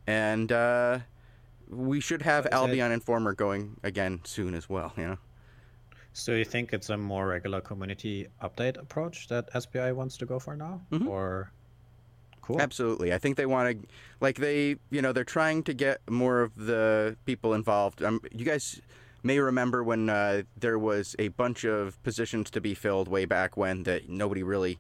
and 0.07 0.53
uh, 0.53 0.99
we 1.69 1.99
should 2.01 2.23
have 2.23 2.45
is 2.45 2.51
it- 2.51 2.55
Albion 2.55 2.93
Informer 2.93 3.33
going 3.33 3.77
again 3.83 4.21
soon 4.25 4.55
as 4.55 4.69
well. 4.69 4.93
You 4.99 5.07
know. 5.07 5.19
So 6.13 6.33
you 6.33 6.45
think 6.45 6.73
it's 6.75 6.91
a 6.91 6.97
more 6.97 7.27
regular 7.29 7.61
community 7.63 8.27
update 8.43 8.77
approach 8.77 9.29
that 9.29 9.51
SBI 9.55 9.95
wants 9.95 10.17
to 10.19 10.27
go 10.27 10.39
for 10.41 10.57
now, 10.57 10.81
Mhm. 10.91 11.07
or 11.07 11.53
cool? 12.43 12.61
Absolutely. 12.61 13.13
I 13.13 13.19
think 13.19 13.37
they 13.37 13.47
want 13.47 13.83
to, 13.83 13.89
like, 14.21 14.37
they, 14.37 14.77
you 14.91 15.03
know, 15.03 15.13
they're 15.13 15.25
trying 15.25 15.63
to 15.65 15.75
get 15.75 16.01
more 16.09 16.43
of 16.43 16.55
the 16.57 17.17
people 17.25 17.55
involved. 17.55 18.03
Um, 18.03 18.21
you 18.33 18.45
guys 18.45 18.81
may 19.23 19.39
remember 19.39 19.85
when 19.85 20.09
uh, 20.09 20.43
there 20.57 20.79
was 20.79 21.15
a 21.19 21.29
bunch 21.29 21.65
of 21.65 22.03
positions 22.03 22.51
to 22.51 22.61
be 22.61 22.75
filled 22.75 23.09
way 23.09 23.25
back 23.25 23.57
when 23.57 23.83
that 23.85 24.09
nobody 24.09 24.43
really, 24.43 24.79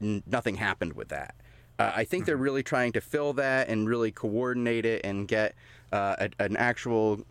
n- 0.00 0.22
nothing 0.26 0.56
happened 0.56 0.94
with 0.94 1.08
that. 1.08 1.34
Uh, 1.78 1.92
I 1.94 2.04
think 2.04 2.24
they're 2.24 2.36
really 2.36 2.62
trying 2.62 2.92
to 2.92 3.00
fill 3.00 3.32
that 3.34 3.68
and 3.68 3.88
really 3.88 4.12
coordinate 4.12 4.86
it 4.86 5.00
and 5.04 5.26
get 5.26 5.54
uh, 5.92 6.16
a, 6.18 6.30
an 6.38 6.56
actual 6.56 7.24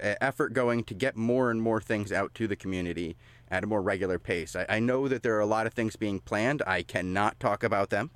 effort 0.00 0.52
going 0.54 0.82
to 0.84 0.94
get 0.94 1.16
more 1.16 1.50
and 1.50 1.60
more 1.60 1.80
things 1.80 2.10
out 2.10 2.34
to 2.34 2.48
the 2.48 2.56
community 2.56 3.16
at 3.50 3.64
a 3.64 3.66
more 3.66 3.82
regular 3.82 4.18
pace. 4.18 4.56
I, 4.56 4.64
I 4.68 4.78
know 4.78 5.08
that 5.08 5.22
there 5.22 5.36
are 5.36 5.40
a 5.40 5.46
lot 5.46 5.66
of 5.66 5.74
things 5.74 5.96
being 5.96 6.20
planned. 6.20 6.62
I 6.66 6.82
cannot 6.82 7.38
talk 7.38 7.62
about 7.62 7.90
them 7.90 8.10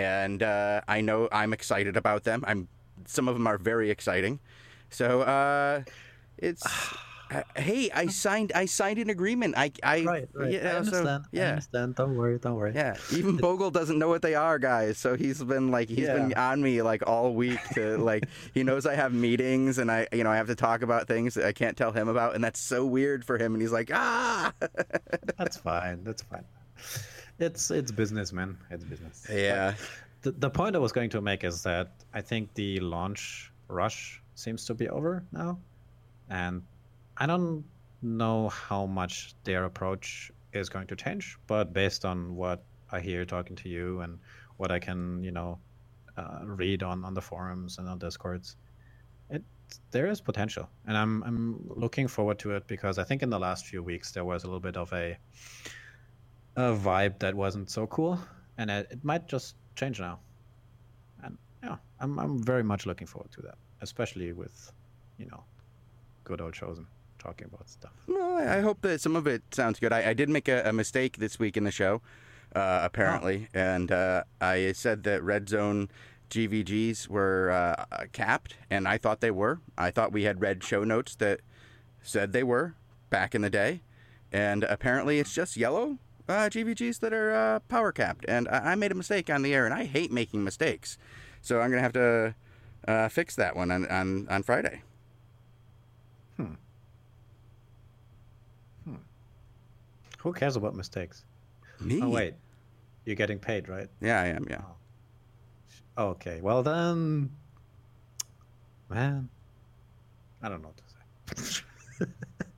and 0.00 0.42
uh, 0.42 0.80
I 0.88 1.00
know 1.00 1.28
I'm 1.30 1.52
excited 1.52 1.96
about 1.96 2.24
them. 2.24 2.44
I'm 2.46 2.68
some 3.06 3.28
of 3.28 3.34
them 3.34 3.46
are 3.46 3.58
very 3.58 3.90
exciting. 3.90 4.40
So 4.90 5.22
uh, 5.22 5.82
it's 6.38 6.64
uh, 7.30 7.42
hey, 7.56 7.90
I 7.92 8.06
signed 8.08 8.52
I 8.54 8.66
signed 8.66 8.98
an 8.98 9.08
agreement. 9.10 9.54
I 9.56 9.72
I 9.82 9.96
yeah, 10.48 10.82
so- 10.82 11.22
yeah. 11.32 11.44
I 11.44 11.48
understand. 11.50 11.94
Don't 11.94 12.16
worry. 12.16 12.38
Don't 12.38 12.56
worry. 12.56 12.72
Yeah, 12.74 12.96
even 13.12 13.36
Bogle 13.44 13.70
doesn't 13.70 13.98
know 13.98 14.08
what 14.08 14.22
they 14.22 14.34
are, 14.34 14.58
guys. 14.58 14.98
So 14.98 15.16
he's 15.16 15.42
been 15.42 15.70
like 15.70 15.88
he's 15.88 16.08
been 16.08 16.34
on 16.34 16.60
me 16.62 16.82
like 16.82 17.06
all 17.06 17.34
week 17.34 17.60
to 17.74 17.96
like 18.10 18.24
he 18.52 18.62
knows 18.64 18.84
I 18.86 18.94
have 18.94 19.12
meetings 19.12 19.78
and 19.78 19.90
I 19.90 20.08
you 20.12 20.24
know 20.24 20.30
I 20.30 20.36
have 20.36 20.48
to 20.48 20.56
talk 20.56 20.82
about 20.82 21.06
things 21.08 21.34
that 21.34 21.44
I 21.46 21.52
can't 21.52 21.76
tell 21.76 21.92
him 21.92 22.08
about 22.08 22.34
and 22.34 22.42
that's 22.42 22.60
so 22.60 22.84
weird 22.84 23.24
for 23.24 23.38
him 23.38 23.54
and 23.54 23.62
he's 23.62 23.72
like 23.72 23.90
ah 23.92 24.52
That's 25.38 25.56
fine. 25.56 26.04
That's 26.04 26.22
fine. 26.22 26.44
It's 27.40 27.70
it's 27.70 27.90
business, 27.90 28.32
man. 28.32 28.58
It's 28.70 28.84
business. 28.84 29.26
yeah 29.30 29.74
The, 30.22 30.32
the 30.32 30.50
point 30.50 30.76
I 30.76 30.78
was 30.78 30.92
going 30.92 31.10
to 31.10 31.20
make 31.20 31.44
is 31.44 31.62
that 31.62 31.88
I 32.12 32.20
think 32.20 32.52
the 32.54 32.78
launch 32.80 33.52
rush 33.68 34.20
seems 34.34 34.66
to 34.66 34.74
be 34.74 34.88
over 34.88 35.24
now, 35.32 35.58
and 36.28 36.62
I 37.16 37.26
don't 37.26 37.64
know 38.02 38.48
how 38.50 38.86
much 38.86 39.34
their 39.44 39.64
approach 39.64 40.30
is 40.52 40.68
going 40.68 40.86
to 40.88 40.96
change. 40.96 41.38
But 41.46 41.72
based 41.72 42.04
on 42.04 42.36
what 42.36 42.62
I 42.92 43.00
hear 43.00 43.24
talking 43.24 43.56
to 43.56 43.68
you 43.68 44.00
and 44.00 44.18
what 44.58 44.70
I 44.70 44.78
can, 44.78 45.24
you 45.24 45.30
know, 45.30 45.58
uh, 46.16 46.40
read 46.44 46.82
on 46.82 47.04
on 47.04 47.14
the 47.14 47.22
forums 47.22 47.78
and 47.78 47.88
on 47.88 47.98
discords, 47.98 48.56
it 49.30 49.42
there 49.90 50.06
is 50.06 50.20
potential, 50.20 50.68
and 50.86 50.98
I'm 50.98 51.22
I'm 51.22 51.64
looking 51.66 52.08
forward 52.08 52.38
to 52.40 52.50
it 52.56 52.66
because 52.66 52.98
I 52.98 53.04
think 53.04 53.22
in 53.22 53.30
the 53.30 53.38
last 53.38 53.66
few 53.66 53.82
weeks 53.82 54.12
there 54.12 54.24
was 54.24 54.44
a 54.44 54.46
little 54.46 54.60
bit 54.60 54.76
of 54.76 54.92
a 54.92 55.16
a 56.60 56.76
vibe 56.76 57.18
that 57.20 57.34
wasn't 57.34 57.70
so 57.70 57.86
cool, 57.86 58.18
and 58.58 58.70
it, 58.70 58.88
it 58.90 59.04
might 59.04 59.28
just 59.28 59.56
change 59.76 60.00
now. 60.00 60.20
And 61.22 61.38
yeah, 61.62 61.76
I'm 62.00 62.18
I'm 62.18 62.42
very 62.42 62.62
much 62.62 62.86
looking 62.86 63.06
forward 63.06 63.32
to 63.32 63.42
that, 63.42 63.56
especially 63.80 64.32
with, 64.32 64.72
you 65.18 65.26
know, 65.26 65.44
good 66.24 66.40
old 66.40 66.54
chosen 66.54 66.86
talking 67.18 67.46
about 67.52 67.68
stuff. 67.68 67.92
No, 68.08 68.36
I 68.36 68.60
hope 68.60 68.80
that 68.82 69.00
some 69.00 69.16
of 69.16 69.26
it 69.26 69.42
sounds 69.52 69.78
good. 69.78 69.92
I, 69.92 70.10
I 70.10 70.14
did 70.14 70.28
make 70.28 70.48
a, 70.48 70.62
a 70.68 70.72
mistake 70.72 71.18
this 71.18 71.38
week 71.38 71.56
in 71.56 71.64
the 71.64 71.70
show, 71.70 72.00
uh, 72.54 72.80
apparently, 72.82 73.48
and 73.54 73.92
uh, 73.92 74.24
I 74.40 74.72
said 74.72 75.04
that 75.04 75.22
red 75.22 75.48
zone 75.48 75.88
GVGs 76.30 77.08
were 77.08 77.50
uh, 77.50 78.04
capped, 78.12 78.56
and 78.70 78.86
I 78.88 78.98
thought 78.98 79.20
they 79.20 79.30
were. 79.30 79.60
I 79.76 79.90
thought 79.90 80.12
we 80.12 80.22
had 80.22 80.40
red 80.40 80.62
show 80.64 80.84
notes 80.84 81.14
that 81.16 81.40
said 82.02 82.32
they 82.32 82.42
were 82.42 82.74
back 83.10 83.34
in 83.34 83.42
the 83.42 83.50
day, 83.50 83.82
and 84.32 84.64
apparently 84.64 85.18
it's 85.18 85.34
just 85.34 85.56
yellow 85.56 85.98
uh, 86.30 86.48
GVGs 86.48 87.00
that 87.00 87.12
are 87.12 87.34
uh, 87.34 87.58
power 87.60 87.92
capped. 87.92 88.24
And 88.28 88.48
I, 88.48 88.72
I 88.72 88.74
made 88.74 88.92
a 88.92 88.94
mistake 88.94 89.28
on 89.28 89.42
the 89.42 89.54
air, 89.54 89.64
and 89.64 89.74
I 89.74 89.84
hate 89.84 90.12
making 90.12 90.44
mistakes, 90.44 90.96
so 91.42 91.60
I'm 91.60 91.70
gonna 91.70 91.82
have 91.82 91.92
to 91.94 92.34
uh, 92.86 93.08
fix 93.08 93.36
that 93.36 93.56
one 93.56 93.70
on 93.70 93.86
on, 93.86 94.28
on 94.28 94.42
Friday. 94.42 94.82
Hmm. 96.36 96.54
Hmm. 98.84 98.94
Who 100.18 100.32
cares 100.32 100.56
about 100.56 100.74
mistakes? 100.74 101.24
Me? 101.80 102.00
Oh 102.02 102.08
wait, 102.08 102.34
you're 103.04 103.16
getting 103.16 103.38
paid, 103.38 103.68
right? 103.68 103.88
Yeah, 104.00 104.20
I 104.20 104.26
am. 104.26 104.46
Yeah. 104.48 104.62
Oh. 105.96 106.08
Okay, 106.10 106.40
well 106.40 106.62
then, 106.62 107.30
man, 108.88 109.28
I 110.42 110.48
don't 110.48 110.62
know 110.62 110.68
what 110.68 110.76
to 111.36 111.44
say. 112.06 112.06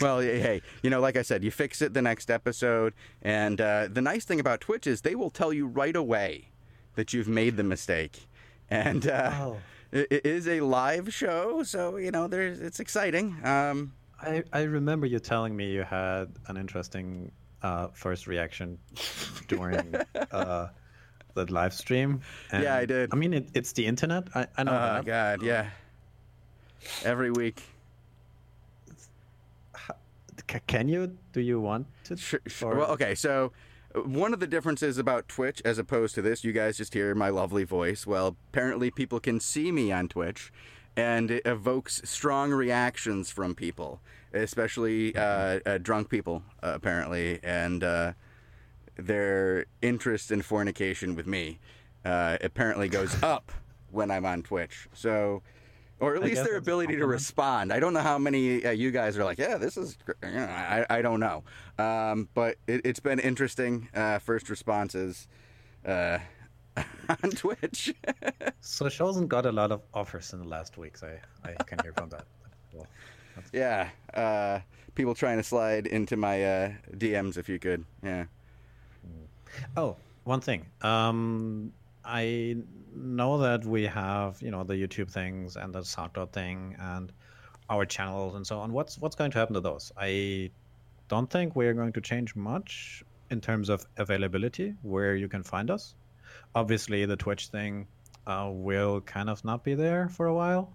Well, 0.00 0.20
hey, 0.20 0.62
you 0.82 0.90
know, 0.90 1.00
like 1.00 1.16
I 1.16 1.22
said, 1.22 1.42
you 1.44 1.50
fix 1.50 1.82
it 1.82 1.94
the 1.94 2.02
next 2.02 2.30
episode. 2.30 2.94
And 3.22 3.60
uh, 3.60 3.88
the 3.90 4.00
nice 4.02 4.24
thing 4.24 4.40
about 4.40 4.60
Twitch 4.60 4.86
is 4.86 5.02
they 5.02 5.14
will 5.14 5.30
tell 5.30 5.52
you 5.52 5.66
right 5.66 5.96
away 5.96 6.48
that 6.94 7.12
you've 7.12 7.28
made 7.28 7.56
the 7.56 7.64
mistake. 7.64 8.26
And 8.70 9.06
uh, 9.08 9.30
Oh. 9.34 9.56
it, 9.92 10.24
is 10.26 10.48
a 10.48 10.60
live 10.60 11.12
show, 11.14 11.62
so 11.62 11.96
you 11.96 12.10
know, 12.10 12.26
there's 12.26 12.60
it's 12.60 12.80
exciting. 12.80 13.36
Um, 13.44 13.92
I, 14.20 14.42
I 14.52 14.62
remember 14.62 15.06
you 15.06 15.18
telling 15.18 15.54
me 15.56 15.70
you 15.72 15.82
had 15.82 16.32
an 16.48 16.56
interesting 16.56 17.30
uh, 17.62 17.88
first 17.92 18.26
reaction 18.26 18.78
during 19.46 19.94
uh, 20.32 20.68
the 21.34 21.52
live 21.52 21.74
stream. 21.74 22.20
Yeah, 22.52 22.74
I 22.76 22.86
did. 22.86 23.10
I 23.12 23.16
mean, 23.16 23.34
it, 23.34 23.48
it's 23.54 23.72
the 23.72 23.86
internet. 23.86 24.28
I, 24.34 24.46
I 24.56 24.62
know 24.64 24.72
oh 24.72 24.74
that. 24.74 25.04
God, 25.04 25.42
yeah. 25.42 25.70
Every 27.04 27.30
week. 27.30 27.62
C- 30.50 30.60
can 30.66 30.88
you? 30.88 31.16
Do 31.32 31.40
you 31.40 31.60
want 31.60 31.86
to? 32.04 32.16
Sure, 32.16 32.40
sure. 32.46 32.76
Well, 32.76 32.90
okay, 32.92 33.14
so 33.14 33.52
uh, 33.94 34.00
one 34.00 34.32
of 34.32 34.40
the 34.40 34.46
differences 34.46 34.98
about 34.98 35.28
Twitch 35.28 35.60
as 35.64 35.78
opposed 35.78 36.14
to 36.16 36.22
this, 36.22 36.44
you 36.44 36.52
guys 36.52 36.76
just 36.76 36.94
hear 36.94 37.14
my 37.14 37.28
lovely 37.28 37.64
voice. 37.64 38.06
Well, 38.06 38.36
apparently 38.50 38.90
people 38.90 39.20
can 39.20 39.40
see 39.40 39.72
me 39.72 39.92
on 39.92 40.08
Twitch, 40.08 40.52
and 40.96 41.30
it 41.30 41.42
evokes 41.46 42.00
strong 42.04 42.52
reactions 42.52 43.30
from 43.30 43.54
people, 43.54 44.00
especially 44.32 45.14
uh, 45.16 45.60
uh, 45.66 45.78
drunk 45.78 46.08
people, 46.08 46.42
uh, 46.62 46.72
apparently, 46.74 47.40
and 47.42 47.82
uh, 47.82 48.12
their 48.96 49.66
interest 49.82 50.30
in 50.30 50.42
fornication 50.42 51.14
with 51.14 51.26
me 51.26 51.58
uh, 52.04 52.38
apparently 52.40 52.88
goes 52.88 53.22
up 53.22 53.52
when 53.90 54.10
I'm 54.10 54.24
on 54.26 54.42
Twitch. 54.42 54.88
So. 54.92 55.42
Or 55.98 56.16
at 56.16 56.22
I 56.22 56.26
least 56.26 56.44
their 56.44 56.56
ability 56.56 56.96
to 56.96 57.06
respond. 57.06 57.72
I 57.72 57.80
don't 57.80 57.94
know 57.94 58.00
how 58.02 58.18
many 58.18 58.64
uh, 58.64 58.70
you 58.70 58.90
guys 58.90 59.16
are 59.16 59.24
like, 59.24 59.38
yeah, 59.38 59.56
this 59.56 59.76
is. 59.78 59.96
You 60.22 60.30
know, 60.30 60.44
I 60.44 60.84
I 60.90 61.02
don't 61.02 61.20
know, 61.20 61.42
um, 61.78 62.28
but 62.34 62.56
it, 62.66 62.82
it's 62.84 63.00
been 63.00 63.18
interesting. 63.18 63.88
Uh, 63.94 64.18
first 64.18 64.50
responses 64.50 65.26
uh, 65.86 66.18
on 67.22 67.30
Twitch. 67.30 67.94
So 68.60 68.88
Chosen 68.88 69.26
got 69.28 69.46
a 69.46 69.52
lot 69.52 69.70
of 69.72 69.80
offers 69.94 70.32
in 70.32 70.40
the 70.40 70.48
last 70.48 70.76
weeks. 70.76 71.02
I, 71.02 71.20
I 71.48 71.54
can 71.62 71.78
hear 71.82 71.92
from 71.92 72.10
that. 72.10 72.26
Well, 72.74 72.86
yeah, 73.52 73.88
uh, 74.12 74.60
people 74.94 75.14
trying 75.14 75.36
to 75.38 75.42
slide 75.44 75.86
into 75.86 76.16
my 76.16 76.44
uh, 76.44 76.72
DMs 76.94 77.38
if 77.38 77.48
you 77.48 77.58
could. 77.58 77.84
Yeah. 78.02 78.24
Oh, 79.76 79.96
one 80.24 80.40
thing. 80.40 80.66
Um, 80.82 81.72
I 82.06 82.56
know 82.94 83.38
that 83.38 83.64
we 83.64 83.84
have, 83.84 84.40
you 84.40 84.50
know, 84.50 84.64
the 84.64 84.74
YouTube 84.74 85.10
things 85.10 85.56
and 85.56 85.74
the 85.74 85.80
SoundCloud 85.80 86.32
thing 86.32 86.76
and 86.78 87.12
our 87.68 87.84
channels 87.84 88.34
and 88.36 88.46
so 88.46 88.60
on. 88.60 88.72
What's 88.72 88.98
what's 88.98 89.16
going 89.16 89.30
to 89.32 89.38
happen 89.38 89.54
to 89.54 89.60
those? 89.60 89.92
I 89.96 90.50
don't 91.08 91.28
think 91.28 91.56
we're 91.56 91.74
going 91.74 91.92
to 91.92 92.00
change 92.00 92.36
much 92.36 93.04
in 93.30 93.40
terms 93.40 93.68
of 93.68 93.84
availability 93.96 94.74
where 94.82 95.16
you 95.16 95.28
can 95.28 95.42
find 95.42 95.70
us. 95.70 95.94
Obviously, 96.54 97.04
the 97.06 97.16
Twitch 97.16 97.48
thing 97.48 97.86
uh, 98.26 98.50
will 98.52 99.00
kind 99.02 99.28
of 99.28 99.44
not 99.44 99.64
be 99.64 99.74
there 99.74 100.08
for 100.08 100.26
a 100.26 100.34
while. 100.34 100.72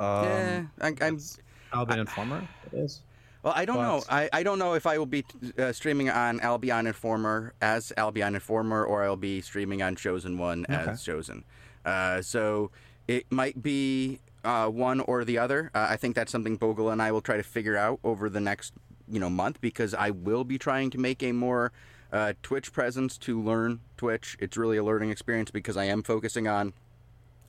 Um, 0.00 0.24
yeah, 0.24 0.62
I, 0.80 0.94
I'm. 1.00 1.14
it's 1.16 1.38
Albion 1.72 2.00
Informer. 2.00 2.48
It 2.72 2.78
is. 2.78 3.02
Well, 3.42 3.52
I 3.56 3.64
don't 3.64 3.78
know. 3.78 4.02
I, 4.08 4.28
I 4.32 4.42
don't 4.44 4.58
know 4.58 4.74
if 4.74 4.86
I 4.86 4.98
will 4.98 5.06
be 5.06 5.24
uh, 5.58 5.72
streaming 5.72 6.08
on 6.10 6.38
Albion 6.40 6.86
Informer 6.86 7.54
as 7.60 7.92
Albion 7.96 8.34
Informer 8.34 8.84
or 8.84 9.02
I'll 9.02 9.16
be 9.16 9.40
streaming 9.40 9.82
on 9.82 9.96
Chosen 9.96 10.38
One 10.38 10.64
Okay. 10.70 10.90
as 10.90 11.02
Chosen. 11.02 11.44
Uh, 11.84 12.22
so 12.22 12.70
it 13.08 13.26
might 13.30 13.60
be 13.60 14.20
uh, 14.44 14.68
one 14.68 15.00
or 15.00 15.24
the 15.24 15.38
other. 15.38 15.70
Uh, 15.74 15.86
I 15.90 15.96
think 15.96 16.14
that's 16.14 16.30
something 16.30 16.56
Bogle 16.56 16.90
and 16.90 17.02
I 17.02 17.10
will 17.10 17.20
try 17.20 17.36
to 17.36 17.42
figure 17.42 17.76
out 17.76 17.98
over 18.04 18.28
the 18.30 18.40
next 18.40 18.72
you 19.08 19.18
know 19.18 19.28
month 19.28 19.60
because 19.60 19.92
I 19.92 20.10
will 20.10 20.44
be 20.44 20.56
trying 20.58 20.90
to 20.90 20.98
make 20.98 21.22
a 21.24 21.32
more 21.32 21.72
uh, 22.12 22.34
Twitch 22.42 22.72
presence 22.72 23.18
to 23.18 23.42
learn 23.42 23.80
Twitch. 23.96 24.36
It's 24.38 24.56
really 24.56 24.76
a 24.76 24.84
learning 24.84 25.10
experience 25.10 25.50
because 25.50 25.76
I 25.76 25.84
am 25.84 26.04
focusing 26.04 26.46
on 26.46 26.74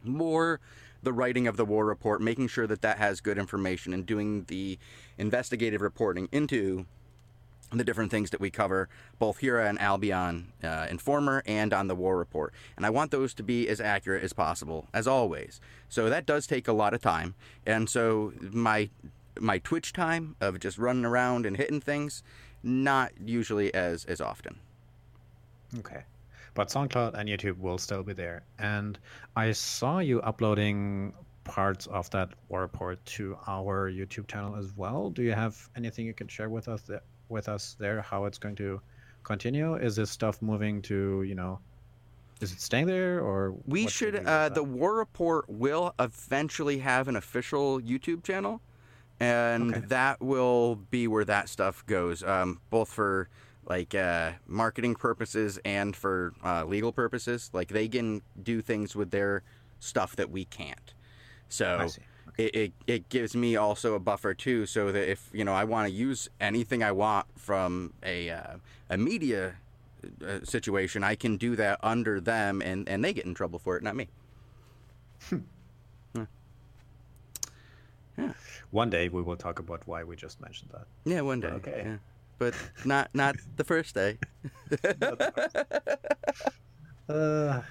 more 0.04 0.60
the 1.02 1.14
writing 1.14 1.48
of 1.48 1.58
the 1.58 1.66
war 1.66 1.86
report, 1.86 2.22
making 2.22 2.48
sure 2.48 2.68
that 2.68 2.82
that 2.82 2.98
has 2.98 3.22
good 3.22 3.38
information, 3.38 3.94
and 3.94 4.06
doing 4.06 4.46
the 4.48 4.80
investigative 5.18 5.82
reporting 5.82 6.30
into 6.32 6.86
the 7.78 7.84
different 7.84 8.12
things 8.12 8.30
that 8.30 8.40
we 8.40 8.50
cover, 8.50 8.88
both 9.20 9.40
here 9.40 9.60
on 9.60 9.78
Albion 9.78 10.54
uh, 10.64 10.88
Informer 10.90 11.44
and 11.46 11.74
on 11.74 11.88
the 11.88 11.96
War 11.96 12.18
Report. 12.18 12.54
And 12.78 12.86
I 12.86 12.90
want 12.90 13.12
those 13.12 13.34
to 13.36 13.44
be 13.44 13.68
as 13.68 13.82
accurate 13.82 14.24
as 14.24 14.34
possible, 14.34 14.88
as 14.94 15.08
always. 15.08 15.60
So 15.90 16.10
that 16.10 16.26
does 16.26 16.48
take 16.48 16.68
a 16.68 16.74
lot 16.74 16.94
of 16.94 17.02
time. 17.02 17.36
And 17.66 17.90
so 17.90 18.34
my 18.40 18.90
my 19.40 19.58
Twitch 19.58 19.94
time 19.94 20.36
of 20.40 20.60
just 20.60 20.78
running 20.78 21.06
around 21.06 21.48
and 21.48 21.58
hitting 21.58 21.82
things, 21.82 22.22
not 22.62 23.12
usually 23.24 23.74
as 23.74 24.06
as 24.06 24.22
often. 24.22 24.60
Okay. 25.80 26.04
But 26.54 26.68
SoundCloud 26.70 27.16
and 27.16 27.28
YouTube 27.28 27.58
will 27.58 27.78
still 27.78 28.04
be 28.04 28.14
there. 28.14 28.44
And 28.60 29.00
I 29.36 29.52
saw 29.52 30.00
you 30.00 30.22
uploading 30.22 31.14
parts 31.46 31.88
of 31.88 32.10
that 32.12 32.30
war 32.50 32.62
report 32.62 33.04
to 33.06 33.38
our 33.48 33.92
YouTube 33.92 34.28
channel 34.28 34.56
as 34.56 34.72
well. 34.78 35.10
Do 35.10 35.24
you 35.24 35.34
have 35.34 35.70
anything 35.76 36.06
you 36.06 36.14
can 36.14 36.28
share 36.28 36.50
with 36.50 36.68
us 36.68 36.82
there, 36.84 37.02
with 37.30 37.50
us 37.50 37.76
there? 37.80 38.02
How 38.02 38.26
it's 38.26 38.38
going 38.38 38.56
to 38.56 38.80
continue? 39.24 39.76
Is 39.76 39.96
this 39.96 40.12
stuff 40.12 40.42
moving 40.42 40.82
to 40.84 41.24
you 41.24 41.36
know? 41.36 41.60
Is 42.42 42.52
it 42.52 42.62
staying 42.62 42.88
there 42.88 43.22
or 43.22 43.56
We 43.66 43.88
should. 43.88 44.16
Uh, 44.16 44.50
the? 44.50 44.64
War 44.64 44.96
Report 44.96 45.50
will 45.50 45.96
eventually 46.00 46.80
have 46.80 47.08
an 47.08 47.16
official 47.16 47.80
YouTube 47.80 48.24
channel, 48.24 48.60
and 49.20 49.74
Okay. 49.74 49.86
that 49.88 50.22
will 50.22 50.76
be 50.76 51.08
where 51.08 51.26
that 51.26 51.48
stuff 51.50 51.86
goes, 51.86 52.22
um, 52.24 52.60
both 52.70 52.90
for 52.90 53.30
like 53.66 53.96
uh, 53.96 54.32
marketing 54.48 54.96
purposes 54.96 55.60
and 55.64 55.96
for 55.96 56.34
uh, 56.44 56.66
legal 56.66 56.92
purposes. 56.92 57.50
Like 57.54 57.70
they 57.70 57.88
can 57.88 58.22
do 58.42 58.62
things 58.62 58.96
with 58.96 59.12
their 59.12 59.44
stuff 59.80 60.16
that 60.16 60.30
we 60.30 60.46
can't. 60.46 60.94
So 61.50 61.88
see. 61.88 62.02
it, 62.38 62.56
it, 62.56 62.74
it 62.88 63.10
gives 63.10 63.36
me 63.36 63.56
also 63.56 63.96
a 63.96 64.00
buffer 64.00 64.34
too, 64.34 64.66
so 64.66 64.92
that 64.92 65.10
if 65.10 65.30
you 65.34 65.46
know 65.46 65.54
I 65.54 65.64
want 65.64 65.88
to 65.88 65.94
use 65.94 66.30
anything 66.40 66.84
I 66.84 66.92
want 66.92 67.28
from 67.38 67.94
a 68.04 68.30
uh, 68.30 68.56
a 68.90 68.98
media 68.98 69.56
uh, 70.26 70.40
situation, 70.44 71.04
I 71.04 71.16
can 71.16 71.38
do 71.38 71.56
that 71.56 71.80
under 71.84 72.20
them, 72.20 72.62
and 72.62 72.88
and 72.90 73.04
they 73.04 73.14
get 73.14 73.26
in 73.26 73.34
trouble 73.34 73.60
for 73.60 73.78
it, 73.78 73.84
not 73.84 73.96
me. 73.96 74.08
Yeah. 78.18 78.34
One 78.72 78.90
day 78.90 79.10
we 79.10 79.22
will 79.22 79.36
talk 79.36 79.60
about 79.60 79.82
why 79.86 80.04
we 80.04 80.16
just 80.16 80.42
mentioned 80.42 80.72
that. 80.72 80.86
Yeah, 81.06 81.22
one 81.22 81.40
day. 81.40 81.48
Okay. 81.48 81.84
yeah. 81.86 81.98
But 82.44 82.54
not 82.86 83.08
not 83.14 83.36
the 83.56 83.64
first 83.64 83.96
day. 83.96 84.18
Uh, 87.10 87.62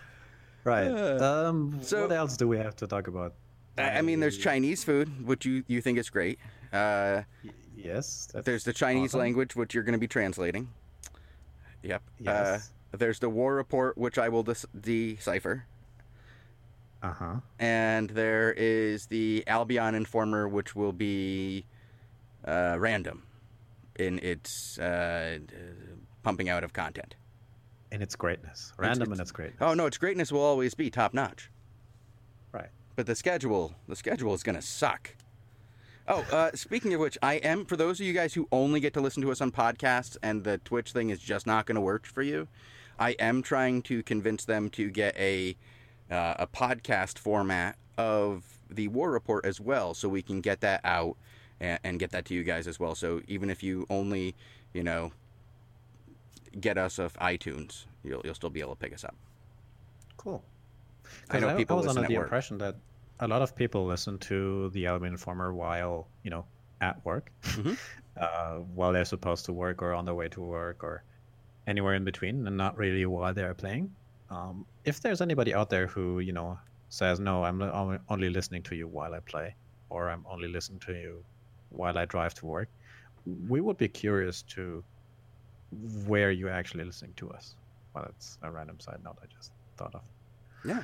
right. 0.64 0.88
Uh, 0.88 1.48
um, 1.48 1.78
so- 1.82 2.02
what 2.02 2.12
else 2.12 2.36
do 2.36 2.46
we 2.46 2.58
have 2.58 2.76
to 2.76 2.86
talk 2.86 3.08
about? 3.08 3.34
I, 3.78 3.98
I 3.98 4.02
mean, 4.02 4.20
there's 4.20 4.36
Chinese 4.36 4.84
food, 4.84 5.26
which 5.26 5.46
you 5.46 5.64
you 5.66 5.80
think 5.80 5.98
is 5.98 6.10
great. 6.10 6.38
Uh, 6.72 7.22
Yes. 7.74 8.28
There's 8.44 8.62
the 8.64 8.72
Chinese 8.74 9.10
awesome. 9.10 9.20
language, 9.20 9.56
which 9.56 9.72
you're 9.74 9.82
going 9.82 9.94
to 9.94 9.98
be 9.98 10.06
translating. 10.06 10.68
Yep. 11.82 12.02
Yes. 12.20 12.70
Uh, 12.92 12.96
there's 12.98 13.18
the 13.18 13.28
war 13.30 13.54
report, 13.56 13.96
which 13.98 14.18
I 14.18 14.28
will 14.28 14.42
dis- 14.44 14.66
decipher. 14.78 15.64
Uh 17.02 17.12
huh. 17.12 17.34
and 17.58 18.10
there 18.10 18.52
is 18.52 19.06
the 19.06 19.42
Albion 19.48 19.94
Informer, 19.96 20.46
which 20.48 20.76
will 20.76 20.92
be 20.92 21.64
uh, 22.46 22.76
random 22.78 23.24
in 23.98 24.18
its 24.20 24.78
uh, 24.78 25.38
pumping 26.22 26.48
out 26.48 26.64
of 26.64 26.72
content. 26.72 27.14
In 27.90 28.00
its 28.00 28.16
greatness, 28.16 28.72
random 28.78 29.02
it's- 29.12 29.18
in 29.18 29.22
its 29.22 29.32
greatness. 29.32 29.58
Oh 29.60 29.74
no, 29.74 29.86
its 29.86 29.98
greatness 29.98 30.32
will 30.32 30.40
always 30.40 30.74
be 30.74 30.88
top 30.90 31.12
notch, 31.12 31.50
Right. 32.52 32.70
but 32.96 33.06
the 33.06 33.14
schedule, 33.14 33.74
the 33.86 33.96
schedule 33.96 34.32
is 34.34 34.42
going 34.42 34.56
to 34.56 34.62
suck. 34.62 35.14
Oh, 36.08 36.22
uh, 36.32 36.50
speaking 36.54 36.94
of 36.94 37.00
which, 37.00 37.16
I 37.22 37.34
am 37.34 37.64
for 37.64 37.76
those 37.76 38.00
of 38.00 38.06
you 38.06 38.12
guys 38.12 38.34
who 38.34 38.48
only 38.50 38.80
get 38.80 38.92
to 38.94 39.00
listen 39.00 39.22
to 39.22 39.30
us 39.30 39.40
on 39.40 39.52
podcasts 39.52 40.16
and 40.22 40.42
the 40.42 40.58
Twitch 40.58 40.92
thing 40.92 41.10
is 41.10 41.20
just 41.20 41.46
not 41.46 41.66
going 41.66 41.76
to 41.76 41.80
work 41.82 42.06
for 42.06 42.22
you. 42.22 42.48
I 42.98 43.10
am 43.12 43.42
trying 43.42 43.82
to 43.82 44.02
convince 44.02 44.44
them 44.44 44.68
to 44.70 44.90
get 44.90 45.16
a 45.16 45.56
uh, 46.10 46.34
a 46.40 46.46
podcast 46.46 47.18
format 47.18 47.76
of 47.96 48.44
the 48.70 48.88
war 48.88 49.10
report 49.10 49.44
as 49.46 49.60
well, 49.60 49.94
so 49.94 50.08
we 50.08 50.22
can 50.22 50.40
get 50.40 50.60
that 50.62 50.80
out 50.82 51.16
and, 51.62 51.78
and 51.84 51.98
get 51.98 52.10
that 52.10 52.24
to 52.26 52.34
you 52.34 52.44
guys 52.44 52.66
as 52.66 52.78
well. 52.80 52.94
So 52.94 53.22
even 53.28 53.48
if 53.48 53.62
you 53.62 53.86
only, 53.88 54.34
you 54.74 54.82
know, 54.82 55.12
get 56.60 56.76
us 56.76 56.98
off 56.98 57.14
iTunes, 57.14 57.86
you'll 58.04 58.20
you'll 58.24 58.34
still 58.34 58.50
be 58.50 58.60
able 58.60 58.74
to 58.76 58.80
pick 58.84 58.92
us 58.92 59.04
up. 59.04 59.14
Cool. 60.16 60.44
I 61.30 61.40
know 61.40 61.48
'Cause 61.48 61.56
people 61.56 61.76
I 61.76 61.80
was 61.80 61.86
under 61.96 62.08
the 62.08 62.16
work. 62.16 62.24
impression 62.26 62.58
that 62.58 62.76
a 63.20 63.28
lot 63.28 63.42
of 63.42 63.54
people 63.56 63.86
listen 63.86 64.18
to 64.30 64.70
the 64.70 64.86
Albion 64.86 65.12
Informer 65.14 65.54
while 65.54 66.08
you 66.24 66.30
know 66.30 66.44
at 66.80 67.04
work, 67.04 67.30
Mhm. 67.42 67.78
uh, 68.16 68.56
while 68.76 68.92
they're 68.92 69.04
supposed 69.04 69.44
to 69.46 69.52
work 69.52 69.82
or 69.82 69.94
on 69.94 70.04
their 70.04 70.14
way 70.14 70.28
to 70.28 70.40
work 70.40 70.82
or 70.82 71.04
anywhere 71.66 71.94
in 71.94 72.04
between, 72.04 72.46
and 72.46 72.56
not 72.56 72.76
really 72.76 73.06
while 73.06 73.32
they're 73.32 73.54
playing. 73.54 73.94
Um, 74.30 74.66
if 74.84 75.00
there's 75.00 75.20
anybody 75.20 75.54
out 75.54 75.70
there 75.70 75.86
who 75.86 76.18
you 76.20 76.32
know 76.32 76.58
says 76.88 77.20
no, 77.20 77.44
I'm 77.44 77.62
only 78.08 78.30
listening 78.30 78.62
to 78.64 78.74
you 78.76 78.88
while 78.88 79.14
I 79.14 79.20
play, 79.20 79.54
or 79.90 80.10
I'm 80.10 80.24
only 80.28 80.48
listening 80.48 80.80
to 80.80 80.92
you 80.92 81.24
while 81.72 81.96
I 81.98 82.04
drive 82.04 82.34
to 82.34 82.46
work, 82.46 82.68
we 83.48 83.60
would 83.60 83.78
be 83.78 83.88
curious 83.88 84.42
to 84.42 84.82
where 86.06 86.30
you're 86.30 86.50
actually 86.50 86.84
listening 86.84 87.14
to 87.16 87.30
us. 87.30 87.54
Well, 87.94 88.06
it's 88.08 88.38
a 88.42 88.50
random 88.50 88.80
side 88.80 88.98
note 89.04 89.16
I 89.22 89.26
just 89.34 89.52
thought 89.76 89.94
of. 89.94 90.02
Yeah. 90.64 90.82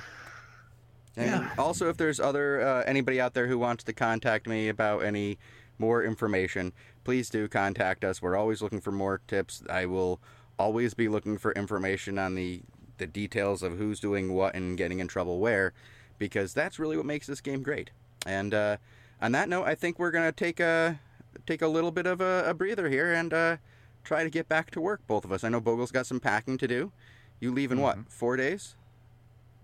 And 1.15 1.43
Yeah. 1.43 1.49
Also, 1.57 1.89
if 1.89 1.97
there's 1.97 2.19
other 2.19 2.61
uh, 2.61 2.83
anybody 2.85 3.19
out 3.19 3.33
there 3.33 3.47
who 3.47 3.57
wants 3.57 3.83
to 3.85 3.93
contact 3.93 4.47
me 4.47 4.69
about 4.69 5.03
any 5.03 5.37
more 5.77 6.03
information, 6.03 6.73
please 7.03 7.29
do 7.29 7.47
contact 7.47 8.03
us. 8.03 8.21
We're 8.21 8.35
always 8.35 8.61
looking 8.61 8.81
for 8.81 8.91
more 8.91 9.21
tips. 9.27 9.63
I 9.69 9.85
will 9.85 10.19
always 10.57 10.93
be 10.93 11.07
looking 11.07 11.37
for 11.37 11.51
information 11.53 12.19
on 12.19 12.35
the 12.35 12.61
the 12.97 13.07
details 13.07 13.63
of 13.63 13.77
who's 13.77 13.99
doing 13.99 14.33
what 14.33 14.55
and 14.55 14.77
getting 14.77 14.99
in 14.99 15.07
trouble 15.07 15.39
where, 15.39 15.73
because 16.17 16.53
that's 16.53 16.79
really 16.79 16.97
what 16.97 17.05
makes 17.05 17.27
this 17.27 17.39
game 17.39 17.63
great. 17.63 17.91
And 18.25 18.53
uh, 18.53 18.77
on 19.21 19.31
that 19.33 19.49
note, 19.49 19.65
I 19.65 19.75
think 19.75 19.99
we're 19.99 20.11
gonna 20.11 20.31
take 20.31 20.59
a 20.59 20.99
take 21.45 21.61
a 21.61 21.67
little 21.67 21.91
bit 21.91 22.05
of 22.05 22.21
a, 22.21 22.45
a 22.47 22.53
breather 22.53 22.89
here 22.89 23.13
and 23.13 23.33
uh, 23.33 23.57
try 24.03 24.23
to 24.23 24.29
get 24.29 24.47
back 24.47 24.71
to 24.71 24.81
work. 24.81 25.01
Both 25.07 25.25
of 25.25 25.31
us. 25.31 25.43
I 25.43 25.49
know 25.49 25.59
Bogle's 25.59 25.91
got 25.91 26.05
some 26.05 26.19
packing 26.19 26.57
to 26.57 26.67
do. 26.67 26.91
You 27.39 27.51
leave 27.53 27.71
in 27.71 27.79
what? 27.79 27.97
Four 28.09 28.37
days? 28.37 28.75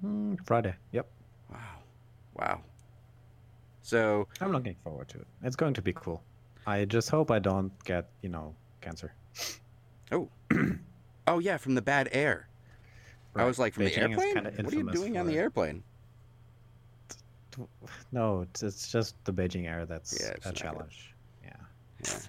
Mm, 0.04 0.38
Friday. 0.46 0.76
Yep. 0.92 1.08
Wow. 1.52 1.60
Wow. 2.36 2.62
So, 3.82 4.28
I'm 4.42 4.52
looking 4.52 4.76
forward 4.84 5.10
to 5.10 5.20
it. 5.20 5.28
It's 5.44 5.56
going 5.56 5.74
to 5.76 5.82
be 5.82 5.94
cool. 5.94 6.24
I 6.66 6.86
just 6.86 7.10
hope 7.10 7.30
I 7.30 7.40
don't 7.40 7.72
get, 7.84 8.10
you 8.22 8.30
know, 8.30 8.56
cancer. 8.82 9.14
oh. 10.12 10.30
oh, 11.28 11.40
yeah, 11.40 11.58
from 11.58 11.76
the 11.76 11.82
bad 11.82 12.10
air. 12.12 12.48
I 13.36 13.44
was 13.44 13.60
like, 13.60 13.74
from 13.74 13.84
the 13.84 13.92
Beijing 13.92 14.18
is 14.18 14.24
airplane? 14.24 14.66
What 14.66 14.74
are 14.74 14.78
you 14.78 14.92
doing 14.92 15.18
on 15.18 15.28
the 15.28 15.38
airplane? 15.38 15.84
No, 18.12 18.42
it's, 18.42 18.64
it's 18.64 18.92
just 18.92 19.16
the 19.26 19.32
Beijing 19.34 19.68
air 19.70 19.86
that's 19.86 20.20
Yeah, 20.20 20.28
a 20.28 20.32
not 20.32 20.44
good. 20.44 20.56
challenge. 20.56 21.14
Yeah. 21.44 21.52
Yeah. 22.06 22.20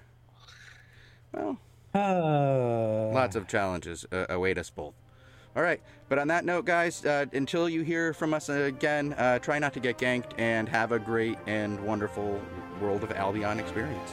Well, 1.33 1.57
Uh, 1.93 3.13
lots 3.13 3.35
of 3.35 3.47
challenges 3.47 4.05
uh, 4.11 4.25
await 4.29 4.57
us 4.57 4.69
both. 4.69 4.93
All 5.55 5.63
right. 5.63 5.81
But 6.09 6.19
on 6.19 6.27
that 6.27 6.45
note, 6.45 6.65
guys, 6.65 7.03
uh, 7.05 7.25
until 7.33 7.67
you 7.67 7.81
hear 7.81 8.13
from 8.13 8.33
us 8.33 8.49
again, 8.49 9.13
uh, 9.13 9.39
try 9.39 9.57
not 9.59 9.73
to 9.73 9.79
get 9.79 9.97
ganked 9.97 10.37
and 10.37 10.69
have 10.69 10.91
a 10.91 10.99
great 10.99 11.37
and 11.47 11.79
wonderful 11.83 12.39
World 12.79 13.03
of 13.03 13.11
Albion 13.11 13.59
experience. 13.59 14.11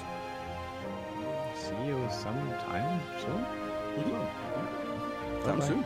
See 1.57 1.87
you 1.87 2.09
sometime 2.11 3.01
soon. 3.21 3.45
Mhm. 3.97 4.29
Soon. 5.45 5.63
Soon. 5.63 5.85